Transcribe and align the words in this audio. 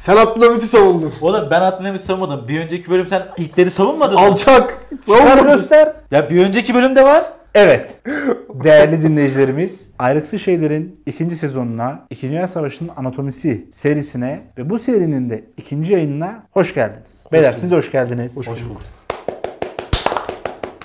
Sen 0.00 0.16
Abdülhamit'i 0.16 0.66
savundun. 0.66 1.12
Oğlum 1.20 1.48
ben 1.50 1.60
Abdülhamit 1.60 2.00
savunmadım. 2.00 2.48
Bir 2.48 2.60
önceki 2.60 2.90
bölüm 2.90 3.06
sen 3.06 3.22
Hitler'i 3.38 3.70
savunmadın 3.70 4.14
mı? 4.14 4.20
Alçak. 4.20 4.78
Çıkar 5.06 5.38
göster. 5.44 5.92
Ya 6.10 6.30
bir 6.30 6.44
önceki 6.44 6.74
bölümde 6.74 7.04
var. 7.04 7.24
Evet. 7.54 7.94
Değerli 8.64 9.02
dinleyicilerimiz, 9.02 9.88
Ayrıksız 9.98 10.40
Şeyler'in 10.40 11.02
ikinci 11.06 11.36
sezonuna, 11.36 12.06
İkinci 12.10 12.32
Dünya 12.32 12.48
Savaşı'nın 12.48 12.90
anatomisi 12.96 13.66
serisine 13.70 14.40
ve 14.58 14.70
bu 14.70 14.78
serinin 14.78 15.30
de 15.30 15.44
ikinci 15.56 15.92
yayınına 15.92 16.42
hoş 16.50 16.74
geldiniz. 16.74 17.26
Beyler 17.32 17.52
siz 17.52 17.70
de 17.70 17.76
hoş 17.76 17.92
geldiniz. 17.92 18.36
Hoş 18.36 18.48
bulduk. 18.48 18.82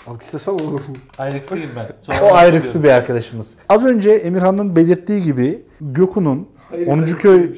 Alkışlasana 0.07 0.55
oğlum. 0.55 0.83
Ayrıksıyım 1.17 1.69
ben. 1.75 1.87
Sonra 2.01 2.23
O 2.23 2.33
ayrıksı 2.33 2.83
bir 2.83 2.89
arkadaşımız. 2.89 3.53
Az 3.69 3.85
önce 3.85 4.11
Emirhan'ın 4.11 4.75
belirttiği 4.75 5.23
gibi 5.23 5.63
Göku'nun 5.81 6.47
10. 6.87 7.03
köy 7.03 7.49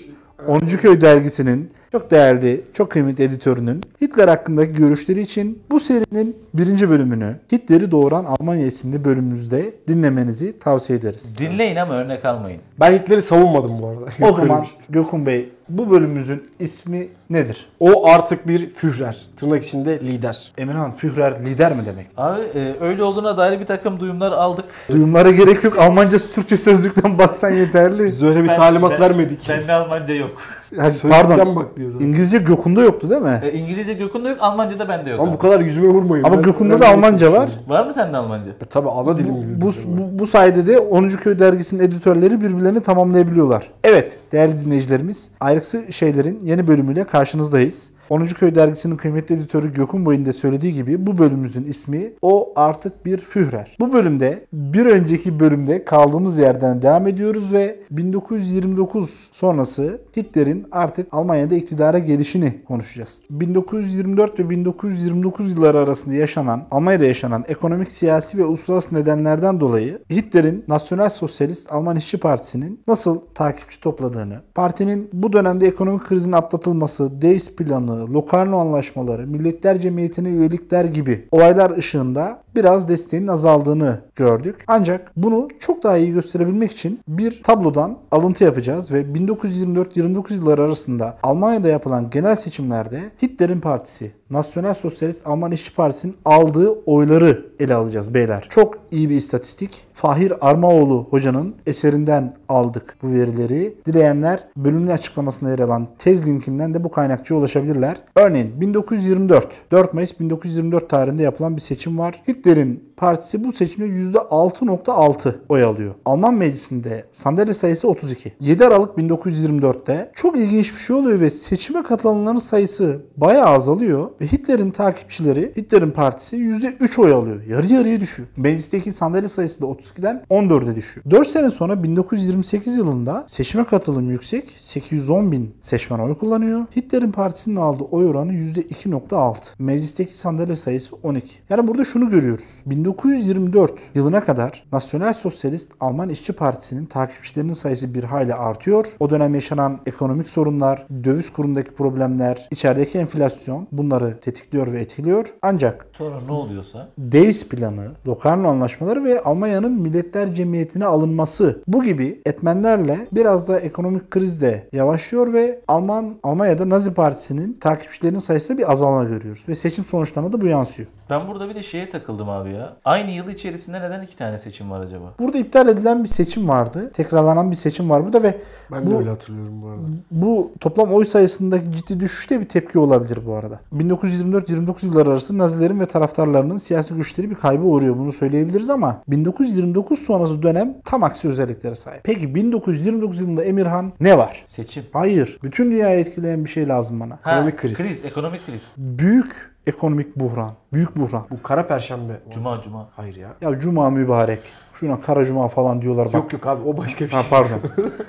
10. 0.48 0.60
köy 0.60 1.02
dergisinin 1.02 1.72
çok 1.92 2.12
değerli, 2.12 2.64
çok 2.74 2.92
kıymetli 2.92 3.24
editörünün 3.24 3.82
Hitler 4.02 4.28
hakkındaki 4.28 4.74
görüşleri 4.74 5.22
için 5.22 5.64
bu 5.72 5.80
serinin 5.80 6.38
birinci 6.54 6.90
bölümünü 6.90 7.36
Hitler'i 7.52 7.92
doğuran 7.92 8.26
Almanya 8.26 8.66
isimli 8.66 9.04
bölümümüzde 9.04 9.74
dinlemenizi 9.88 10.60
tavsiye 10.60 11.00
ederiz. 11.00 11.38
Dinleyin 11.40 11.76
ama 11.76 11.94
örnek 11.94 12.26
almayın. 12.26 12.62
Ben 12.80 12.94
Hitler'i 12.94 13.22
savunmadım 13.22 13.82
bu 13.82 13.88
arada. 13.88 14.06
O 14.22 14.34
zaman 14.34 14.64
şey. 14.64 14.78
Gökhan 14.90 15.26
Bey 15.26 15.50
bu 15.70 15.90
bölümümüzün 15.92 16.50
ismi 16.60 17.08
nedir? 17.30 17.66
O 17.80 18.08
artık 18.10 18.48
bir 18.48 18.70
Führer. 18.70 19.18
Tırnak 19.38 19.64
içinde 19.64 20.00
lider. 20.00 20.52
Emirhan 20.58 20.92
Führer 20.92 21.46
lider 21.46 21.76
mi 21.76 21.84
demek? 21.86 22.08
Abi 22.18 22.42
e, 22.42 22.76
öyle 22.82 23.04
olduğuna 23.04 23.38
dair 23.38 23.60
bir 23.60 23.66
takım 23.66 24.00
duyumlar 24.00 24.32
aldık. 24.32 24.66
Duyumlara 24.92 25.32
gerek 25.32 25.64
yok. 25.64 25.80
Almanca 25.80 26.18
Türkçe 26.18 26.58
sözlükten 26.58 27.18
baksan 27.18 27.50
yeterli. 27.50 28.06
Biz 28.06 28.24
öyle 28.24 28.44
bir 28.44 28.48
Ben- 28.48 28.56
talimat 28.56 28.92
ben- 28.92 29.00
vermedik. 29.00 29.50
Bende 29.50 29.74
Almanca 29.74 30.14
yok. 30.14 30.32
Sözlükten 30.76 31.10
pardon. 31.10 31.56
bak 31.56 31.78
diyor 31.78 31.92
zaten. 31.92 32.06
İngilizce 32.06 32.38
Gökhan'da 32.38 32.82
yoktu 32.82 33.10
değil 33.10 33.22
mi? 33.22 33.40
E, 33.44 33.52
İngilizce 33.52 33.94
Gökhan'da 33.94 34.30
yok, 34.30 34.38
Almanca 34.42 34.80
da 34.80 34.90
bende 34.90 35.10
yok. 35.10 35.20
Ama 35.20 35.30
abi. 35.30 35.36
bu 35.38 35.42
kadar 35.42 35.60
yüzüme 35.60 35.88
vurmayın. 35.88 36.24
Ama 36.24 36.36
Ben- 36.36 36.42
Gökhan'da 36.44 36.74
ben 36.74 36.80
da 36.80 36.86
de 36.86 36.88
Almanca 36.88 37.32
var. 37.32 37.50
Var 37.68 37.86
mı 37.86 37.94
sende 37.94 38.18
Almanca? 38.18 38.52
E, 38.52 38.66
tabii 38.70 38.90
ana 38.90 39.18
dilim 39.18 39.42
gibi. 39.42 39.62
Bu, 39.62 39.72
şey 39.72 39.84
bu, 39.86 40.20
bu 40.20 40.28
sayede 40.28 40.66
de 40.68 40.80
10. 40.80 41.10
Köy 41.10 41.40
dergisinin 41.40 41.84
editörleri 41.84 42.42
birbirlerini 42.42 42.80
tamamlayabiliyorlar. 42.82 43.68
Evet 43.84 44.18
değerli 44.32 44.66
dinleyicilerimiz 44.66 45.28
Ayrıksı 45.40 45.94
Şeyler'in 45.94 46.40
yeni 46.44 46.68
bölümüyle 46.68 47.04
karşınızdayız. 47.04 47.90
10. 48.10 48.26
Köy 48.26 48.56
dergisinin 48.56 48.96
kıymetli 48.96 49.36
editörü 49.36 49.74
Gökhan 49.74 50.06
Boy'un 50.06 50.26
da 50.26 50.34
söylediği 50.34 50.74
gibi 50.74 51.06
bu 51.06 51.18
bölümümüzün 51.18 51.64
ismi 51.64 52.14
o 52.22 52.54
artık 52.56 53.06
bir 53.06 53.18
Führer. 53.18 53.76
Bu 53.80 53.94
bölümde 53.94 54.46
bir 54.54 54.86
önceki 54.86 55.40
bölümde 55.40 55.86
kaldığımız 55.86 56.38
yerden 56.38 56.82
devam 56.82 57.08
ediyoruz 57.08 57.54
ve 57.54 57.80
1929 57.92 59.30
sonrası 59.32 60.02
Hitler'in 60.18 60.68
artık 60.72 61.08
Almanya'da 61.12 61.56
iktidara 61.56 62.00
gelişini 62.00 62.64
konuşacağız. 62.68 63.22
1924 63.30 64.40
ve 64.40 64.50
1929 64.50 65.52
yılları 65.52 65.80
arasında 65.80 66.16
yaşanan, 66.16 66.64
Almanya'da 66.72 67.06
yaşanan 67.06 67.46
ekonomik, 67.48 67.92
siyasi 67.92 68.38
ve 68.38 68.46
uluslararası 68.46 68.96
nedenlerden 68.96 69.60
dolayı 69.60 70.00
Hitler'in 70.12 70.64
Nasyonel 70.68 71.10
Sosyalist 71.10 71.74
Alman 71.74 71.96
İşçi 71.96 72.18
Partisi'nin 72.18 72.80
nasıl 72.88 73.20
takipçi 73.36 73.82
topladığını, 73.82 74.42
partinin 74.56 75.10
bu 75.14 75.34
dönemde 75.34 75.68
ekonomik 75.68 76.04
krizin 76.04 76.32
atlatılması, 76.32 77.22
Deis 77.22 77.56
planı, 77.56 77.97
Locarno 77.98 78.58
anlaşmaları, 78.58 79.28
Milletler 79.28 79.80
Cemiyeti'ne 79.80 80.30
üyelikler 80.30 80.86
gibi 80.86 81.28
olaylar 81.32 81.78
ışığında 81.78 82.42
biraz 82.56 82.88
desteğinin 82.88 83.28
azaldığını 83.28 84.00
gördük. 84.16 84.64
Ancak 84.68 85.12
bunu 85.16 85.48
çok 85.60 85.84
daha 85.84 85.98
iyi 85.98 86.14
gösterebilmek 86.14 86.72
için 86.72 87.00
bir 87.08 87.44
tablodan 87.44 87.98
alıntı 88.12 88.44
yapacağız 88.44 88.92
ve 88.92 89.02
1924-29 89.02 90.34
yılları 90.34 90.64
arasında 90.64 91.18
Almanya'da 91.24 91.68
yapılan 91.68 92.10
genel 92.10 92.36
seçimlerde 92.36 93.02
Hitler'in 93.22 93.60
partisi 93.60 94.12
Nasyonel 94.30 94.74
Sosyalist 94.74 95.28
Alman 95.28 95.52
İşçi 95.52 95.76
Partisi'nin 95.76 96.16
aldığı 96.26 96.70
oyları 96.70 97.46
ele 97.60 97.76
alacağız 97.76 98.14
beyler. 98.14 98.48
Çok 98.50 98.78
iyi 98.92 99.10
bir 99.10 99.16
istatistik. 99.16 99.86
Fahir 99.94 100.34
Armaoğlu 100.42 101.08
hocanın 101.10 101.56
eserinden 101.66 102.36
aldık 102.50 102.98
bu 103.02 103.12
verileri. 103.12 103.76
Dileyenler 103.86 104.44
bölümün 104.58 104.88
açıklamasında 104.88 105.50
yer 105.50 105.60
alan 105.60 105.88
tez 106.00 106.28
linkinden 106.28 106.74
de 106.74 106.84
bu 106.84 106.92
kaynakçıya 106.92 107.40
ulaşabilirler. 107.40 107.98
Örneğin 108.16 108.62
1924, 108.62 109.48
4 109.72 109.94
Mayıs 109.94 110.20
1924 110.20 110.90
tarihinde 110.90 111.24
yapılan 111.24 111.56
bir 111.56 111.62
seçim 111.62 112.00
var. 112.00 112.22
Hitler'in 112.28 112.88
partisi 112.98 113.44
bu 113.44 113.52
seçimde 113.52 113.88
%6.6 113.88 115.36
oy 115.50 115.64
alıyor. 115.64 115.96
Alman 116.06 116.34
meclisinde 116.34 117.06
sandalye 117.12 117.54
sayısı 117.54 117.88
32. 117.88 118.34
7 118.40 118.66
Aralık 118.66 118.98
1924'te 118.98 120.12
çok 120.16 120.38
ilginç 120.38 120.74
bir 120.74 120.80
şey 120.80 120.96
oluyor 120.96 121.20
ve 121.20 121.32
seçime 121.32 121.84
katılanların 121.84 122.38
sayısı 122.38 123.02
bayağı 123.18 123.48
azalıyor 123.48 124.10
ve 124.22 124.28
Hitler'in 124.28 124.72
takipçileri 124.72 125.54
Hitler'in 125.58 125.92
partisi 125.92 126.38
%3 126.38 127.02
oy 127.02 127.14
alıyor. 127.14 127.44
Yarı 127.44 127.68
yarıya 127.74 128.00
düşüyor. 128.00 128.30
Meclisteki 128.38 128.92
sandalye 128.92 129.30
sayısı 129.30 129.62
da 129.62 129.66
32'den 129.66 130.24
14'e 130.30 130.76
düşüyor. 130.76 131.06
4 131.10 131.28
sene 131.28 131.52
sonra 131.52 131.84
1928 131.84 132.76
yılında 132.76 133.26
seçime 133.28 133.64
katılım 133.66 134.12
yüksek. 134.12 134.50
810 134.58 135.32
bin 135.32 135.56
seçmen 135.62 136.00
oy 136.00 136.18
kullanıyor. 136.18 136.66
Hitler'in 136.76 137.12
partisinin 137.12 137.56
aldığı 137.56 137.84
oy 137.84 138.06
oranı 138.06 138.34
%2.6. 138.34 139.36
Meclisteki 139.60 140.18
sandalye 140.18 140.56
sayısı 140.56 140.96
12. 141.04 141.28
Yani 141.50 141.68
burada 141.68 141.86
şunu 141.86 142.10
görüyoruz. 142.10 142.60
1924 142.66 143.74
yılına 143.96 144.24
kadar 144.24 144.64
Nasyonel 144.72 145.14
Sosyalist 145.14 145.72
Alman 145.80 146.10
İşçi 146.10 146.34
Partisi'nin 146.34 146.86
takipçilerinin 146.86 147.54
sayısı 147.54 147.94
bir 147.94 148.04
hayli 148.04 148.34
artıyor. 148.34 148.86
O 149.00 149.10
dönem 149.10 149.36
yaşanan 149.36 149.80
ekonomik 149.86 150.30
sorunlar, 150.30 150.88
döviz 151.04 151.34
kurundaki 151.34 151.72
problemler, 151.72 152.48
içerideki 152.52 152.98
enflasyon 152.98 153.68
bunları 153.72 154.07
tetikliyor 154.14 154.74
ve 154.74 154.80
etkiliyor. 154.80 155.34
Ancak 155.42 155.86
Sonra 155.98 156.16
ne 156.26 156.32
oluyorsa. 156.32 156.88
Davis 157.00 157.50
planı, 157.50 157.92
Locarno 158.08 158.48
anlaşmaları 158.48 159.04
ve 159.04 159.22
Almanya'nın 159.22 159.82
Milletler 159.82 160.34
Cemiyeti'ne 160.34 160.86
alınması 160.86 161.62
bu 161.68 161.84
gibi 161.84 162.22
etmenlerle 162.26 163.08
biraz 163.12 163.48
da 163.48 163.60
ekonomik 163.60 164.12
kriz 164.12 164.42
de 164.42 164.68
yavaşlıyor 164.74 165.34
ve 165.34 165.60
Alman 165.68 166.16
Almanya'da 166.24 166.70
Nazi 166.70 166.94
Partisi'nin 166.94 167.54
takipçilerinin 167.62 168.20
sayısında 168.20 168.58
bir 168.58 168.72
azalma 168.72 169.04
görüyoruz 169.04 169.46
ve 169.50 169.56
seçim 169.56 169.86
sonuçlarına 169.86 170.34
da 170.34 170.42
bu 170.42 170.46
yansıyor. 170.48 170.90
Ben 171.10 171.28
burada 171.28 171.50
bir 171.50 171.56
de 171.56 171.64
şeye 171.64 171.90
takıldım 171.90 172.30
abi 172.30 172.50
ya. 172.52 172.74
Aynı 172.86 173.12
yıl 173.12 173.30
içerisinde 173.30 173.82
neden 173.82 174.02
iki 174.02 174.18
tane 174.18 174.38
seçim 174.38 174.72
var 174.72 174.80
acaba? 174.80 175.14
Burada 175.20 175.38
iptal 175.38 175.68
edilen 175.68 176.04
bir 176.04 176.10
seçim 176.10 176.50
vardı. 176.50 176.92
Tekrarlanan 176.96 177.52
bir 177.52 177.56
seçim 177.56 177.90
var 177.90 178.06
burada 178.06 178.24
ve 178.24 178.38
Ben 178.72 178.86
de 178.88 178.94
bu, 178.94 179.00
öyle 179.00 179.10
hatırlıyorum 179.10 179.62
bu 179.62 179.68
arada. 179.68 179.82
bu 180.12 180.52
toplam 180.60 180.94
oy 180.94 181.06
sayısındaki 181.06 181.72
ciddi 181.72 182.00
düşüşte 182.00 182.40
bir 182.42 182.46
tepki 182.46 182.80
olabilir 182.80 183.20
bu 183.28 183.34
arada. 183.34 183.60
1924-29 183.98 184.86
yılları 184.86 185.10
arası 185.10 185.38
Nazilerin 185.38 185.80
ve 185.80 185.86
taraftarlarının 185.86 186.58
siyasi 186.58 186.94
güçleri 186.94 187.30
bir 187.30 187.36
kaybı 187.36 187.64
uğruyor. 187.64 187.98
Bunu 187.98 188.12
söyleyebiliriz 188.12 188.70
ama 188.70 189.02
1929 189.08 190.00
sonrası 190.00 190.44
dönem 190.44 190.74
tam 190.86 191.04
aksi 191.04 191.28
özelliklere 191.30 191.76
sahip. 191.76 192.02
Peki 192.04 192.36
1929 192.36 193.22
yılında 193.22 193.44
Emirhan 193.44 193.94
ne 194.00 194.18
var? 194.18 194.44
Seçim. 194.48 194.84
Hayır. 194.94 195.40
Bütün 195.44 195.72
dünyayı 195.72 196.00
etkileyen 196.00 196.46
bir 196.46 196.50
şey 196.50 196.68
lazım 196.68 197.00
bana. 197.00 197.20
Ha, 197.22 197.32
Ekonomik 197.32 197.58
kriz. 197.58 197.74
Kriz, 197.78 198.06
ekonomik 198.06 198.46
kriz. 198.46 198.62
Büyük 198.78 199.58
ekonomik 199.68 200.16
buhran. 200.16 200.52
Büyük 200.74 200.96
buhran. 200.98 201.24
Bu 201.32 201.44
kara 201.44 201.68
perşembe. 201.68 202.20
Cuma 202.34 202.62
cuma. 202.62 202.90
Hayır 202.96 203.16
ya. 203.16 203.30
Ya 203.42 203.60
cuma 203.60 203.90
mübarek. 203.90 204.40
Şuna 204.74 205.02
kara 205.02 205.26
cuma 205.26 205.48
falan 205.48 205.82
diyorlar 205.82 206.06
bak. 206.06 206.14
Yok 206.14 206.34
yok 206.34 206.48
abi 206.48 206.70
o 206.70 206.78
başka 206.78 207.06
bir 207.06 207.10
şey. 207.10 207.20
Ha 207.20 207.26
pardon. 207.30 207.60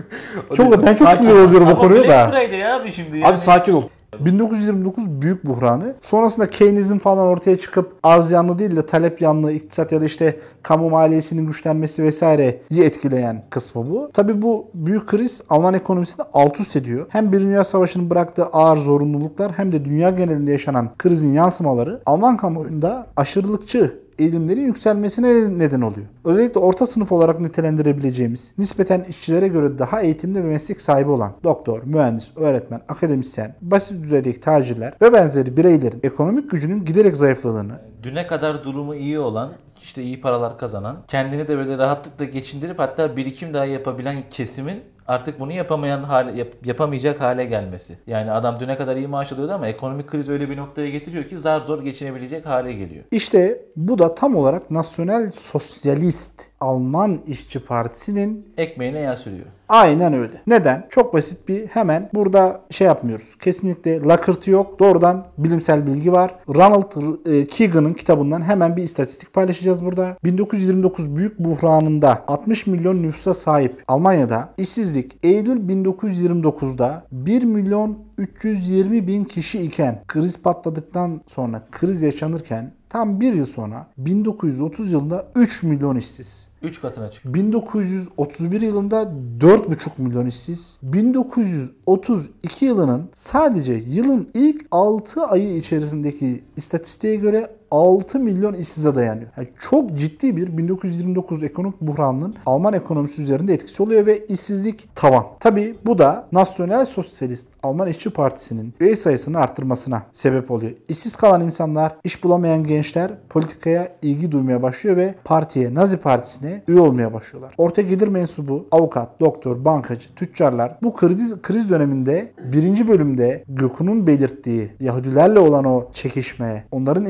Çok 0.56 0.86
ben 0.86 0.94
çok 0.94 1.08
sinir 1.08 1.30
oluyorum 1.32 1.66
o 1.66 1.70
Ama 1.70 1.74
konuya 1.78 2.02
Black 2.04 2.10
da. 2.10 2.30
Friday 2.30 2.58
ya 2.58 2.76
abi 2.76 2.92
şimdi. 2.92 3.18
Yani. 3.18 3.26
Abi 3.32 3.36
sakin 3.38 3.72
ol. 3.72 3.82
1929 4.20 5.22
büyük 5.22 5.46
buhranı. 5.46 5.94
Sonrasında 6.02 6.50
Keynes'in 6.50 6.98
falan 6.98 7.26
ortaya 7.26 7.56
çıkıp 7.56 7.92
arz 8.02 8.30
yanlı 8.30 8.58
değil 8.58 8.76
de 8.76 8.86
talep 8.86 9.22
yanlı 9.22 9.52
iktisat 9.52 9.92
ya 9.92 10.00
da 10.00 10.04
işte 10.04 10.40
kamu 10.62 10.90
maliyesinin 10.90 11.46
güçlenmesi 11.46 12.02
vesaireyi 12.02 12.82
etkileyen 12.84 13.44
kısmı 13.50 13.90
bu. 13.90 14.10
Tabi 14.12 14.42
bu 14.42 14.66
büyük 14.74 15.06
kriz 15.06 15.42
Alman 15.48 15.74
ekonomisini 15.74 16.26
alt 16.32 16.60
üst 16.60 16.76
ediyor. 16.76 17.06
Hem 17.08 17.32
bir 17.32 17.40
Dünya 17.40 17.64
Savaşı'nın 17.64 18.10
bıraktığı 18.10 18.44
ağır 18.44 18.76
zorunluluklar 18.76 19.52
hem 19.52 19.72
de 19.72 19.84
dünya 19.84 20.10
genelinde 20.10 20.52
yaşanan 20.52 20.90
krizin 20.98 21.32
yansımaları 21.32 22.00
Alman 22.06 22.36
kamuoyunda 22.36 23.06
aşırılıkçı 23.16 24.07
eğilimlerin 24.18 24.66
yükselmesine 24.66 25.58
neden 25.58 25.80
oluyor. 25.80 26.06
Özellikle 26.24 26.60
orta 26.60 26.86
sınıf 26.86 27.12
olarak 27.12 27.40
nitelendirebileceğimiz, 27.40 28.52
nispeten 28.58 29.04
işçilere 29.08 29.48
göre 29.48 29.78
daha 29.78 30.00
eğitimli 30.00 30.44
ve 30.44 30.48
meslek 30.48 30.80
sahibi 30.80 31.10
olan 31.10 31.32
doktor, 31.44 31.82
mühendis, 31.84 32.36
öğretmen, 32.36 32.80
akademisyen, 32.88 33.54
basit 33.60 34.02
düzeydeki 34.02 34.40
tacirler 34.40 34.94
ve 35.02 35.12
benzeri 35.12 35.56
bireylerin 35.56 36.00
ekonomik 36.02 36.50
gücünün 36.50 36.84
giderek 36.84 37.16
zayıfladığını, 37.16 37.78
Düne 38.02 38.26
kadar 38.26 38.64
durumu 38.64 38.94
iyi 38.94 39.18
olan, 39.18 39.52
işte 39.82 40.02
iyi 40.02 40.20
paralar 40.20 40.58
kazanan, 40.58 40.96
kendini 41.08 41.48
de 41.48 41.58
böyle 41.58 41.78
rahatlıkla 41.78 42.24
geçindirip 42.24 42.78
hatta 42.78 43.16
birikim 43.16 43.54
daha 43.54 43.64
yapabilen 43.64 44.24
kesimin 44.30 44.82
artık 45.08 45.40
bunu 45.40 45.52
yapamayan 45.52 46.02
hale, 46.02 46.38
yap- 46.38 46.66
yapamayacak 46.66 47.20
hale 47.20 47.44
gelmesi. 47.44 47.98
Yani 48.06 48.32
adam 48.32 48.60
düne 48.60 48.76
kadar 48.76 48.96
iyi 48.96 49.06
maaş 49.08 49.32
alıyordu 49.32 49.52
ama 49.52 49.68
ekonomik 49.68 50.06
kriz 50.08 50.28
öyle 50.28 50.50
bir 50.50 50.56
noktaya 50.56 50.90
getiriyor 50.90 51.24
ki 51.24 51.38
zar 51.38 51.60
zor 51.60 51.84
geçinebilecek 51.84 52.46
hale 52.46 52.72
geliyor. 52.72 53.04
İşte 53.10 53.60
bu 53.76 53.98
da 53.98 54.14
tam 54.14 54.36
olarak 54.36 54.70
Nasyonel 54.70 55.30
Sosyalist 55.32 56.32
Alman 56.60 57.20
İşçi 57.26 57.64
Partisi'nin 57.64 58.46
Ekmeğine 58.56 59.00
yağ 59.00 59.16
sürüyor. 59.16 59.46
Aynen 59.68 60.12
öyle. 60.12 60.42
Neden? 60.46 60.86
Çok 60.90 61.14
basit 61.14 61.48
bir 61.48 61.66
hemen 61.66 62.10
burada 62.14 62.60
şey 62.70 62.86
yapmıyoruz. 62.86 63.34
Kesinlikle 63.40 64.02
lakırtı 64.02 64.50
yok. 64.50 64.78
Doğrudan 64.78 65.26
bilimsel 65.38 65.86
bilgi 65.86 66.12
var. 66.12 66.34
Ronald 66.48 67.26
e, 67.26 67.46
Keegan'ın 67.46 67.94
kitabından 67.94 68.42
hemen 68.42 68.76
bir 68.76 68.82
istatistik 68.82 69.32
paylaşacağız 69.32 69.84
burada. 69.84 70.16
1929 70.24 71.16
büyük 71.16 71.38
buhranında 71.38 72.24
60 72.26 72.66
milyon 72.66 73.02
nüfusa 73.02 73.34
sahip 73.34 73.82
Almanya'da 73.88 74.48
işsizlik 74.56 75.16
Eylül 75.22 75.68
1929'da 75.68 77.02
1 77.12 77.44
milyon 77.44 77.98
320 78.18 79.06
bin 79.06 79.24
kişi 79.24 79.62
iken 79.62 80.02
kriz 80.08 80.42
patladıktan 80.42 81.20
sonra 81.26 81.62
kriz 81.72 82.02
yaşanırken 82.02 82.72
tam 82.88 83.20
bir 83.20 83.34
yıl 83.34 83.46
sonra 83.46 83.86
1930 83.98 84.92
yılında 84.92 85.26
3 85.36 85.62
milyon 85.62 85.96
işsiz. 85.96 86.47
3 86.62 86.80
katına 86.80 87.10
çık. 87.10 87.24
1931 87.24 88.60
yılında 88.60 89.02
4,5 89.40 89.90
milyon 89.98 90.26
işsiz. 90.26 90.78
1932 90.82 92.64
yılının 92.64 93.10
sadece 93.14 93.72
yılın 93.72 94.28
ilk 94.34 94.66
6 94.70 95.24
ayı 95.24 95.56
içerisindeki 95.56 96.44
istatistiğe 96.56 97.16
göre 97.16 97.57
6 97.70 98.18
milyon 98.18 98.54
işsize 98.54 98.94
dayanıyor. 98.94 99.28
Yani 99.36 99.48
çok 99.60 99.98
ciddi 99.98 100.36
bir 100.36 100.58
1929 100.58 101.42
ekonomik 101.42 101.80
buhranının 101.80 102.34
Alman 102.46 102.74
ekonomisi 102.74 103.22
üzerinde 103.22 103.54
etkisi 103.54 103.82
oluyor 103.82 104.06
ve 104.06 104.26
işsizlik 104.26 104.96
tavan. 104.96 105.24
Tabi 105.40 105.74
bu 105.86 105.98
da 105.98 106.28
Nasyonel 106.32 106.84
Sosyalist 106.84 107.48
Alman 107.62 107.88
İşçi 107.88 108.10
Partisi'nin 108.10 108.74
üye 108.80 108.96
sayısını 108.96 109.38
arttırmasına 109.38 110.02
sebep 110.12 110.50
oluyor. 110.50 110.72
İşsiz 110.88 111.16
kalan 111.16 111.40
insanlar, 111.40 111.96
iş 112.04 112.24
bulamayan 112.24 112.64
gençler 112.64 113.10
politikaya 113.28 113.88
ilgi 114.02 114.32
duymaya 114.32 114.62
başlıyor 114.62 114.96
ve 114.96 115.14
partiye, 115.24 115.74
Nazi 115.74 115.96
Partisi'ne 115.96 116.62
üye 116.68 116.80
olmaya 116.80 117.12
başlıyorlar. 117.12 117.54
Orta 117.58 117.82
gelir 117.82 118.08
mensubu, 118.08 118.66
avukat, 118.70 119.20
doktor, 119.20 119.64
bankacı, 119.64 120.14
tüccarlar 120.14 120.78
bu 120.82 120.96
kriz, 120.96 121.42
kriz 121.42 121.70
döneminde 121.70 122.32
birinci 122.52 122.88
bölümde 122.88 123.44
Gökhan'ın 123.48 124.06
belirttiği 124.06 124.70
Yahudilerle 124.80 125.38
olan 125.38 125.64
o 125.64 125.88
çekişme, 125.92 126.64
onların 126.70 127.04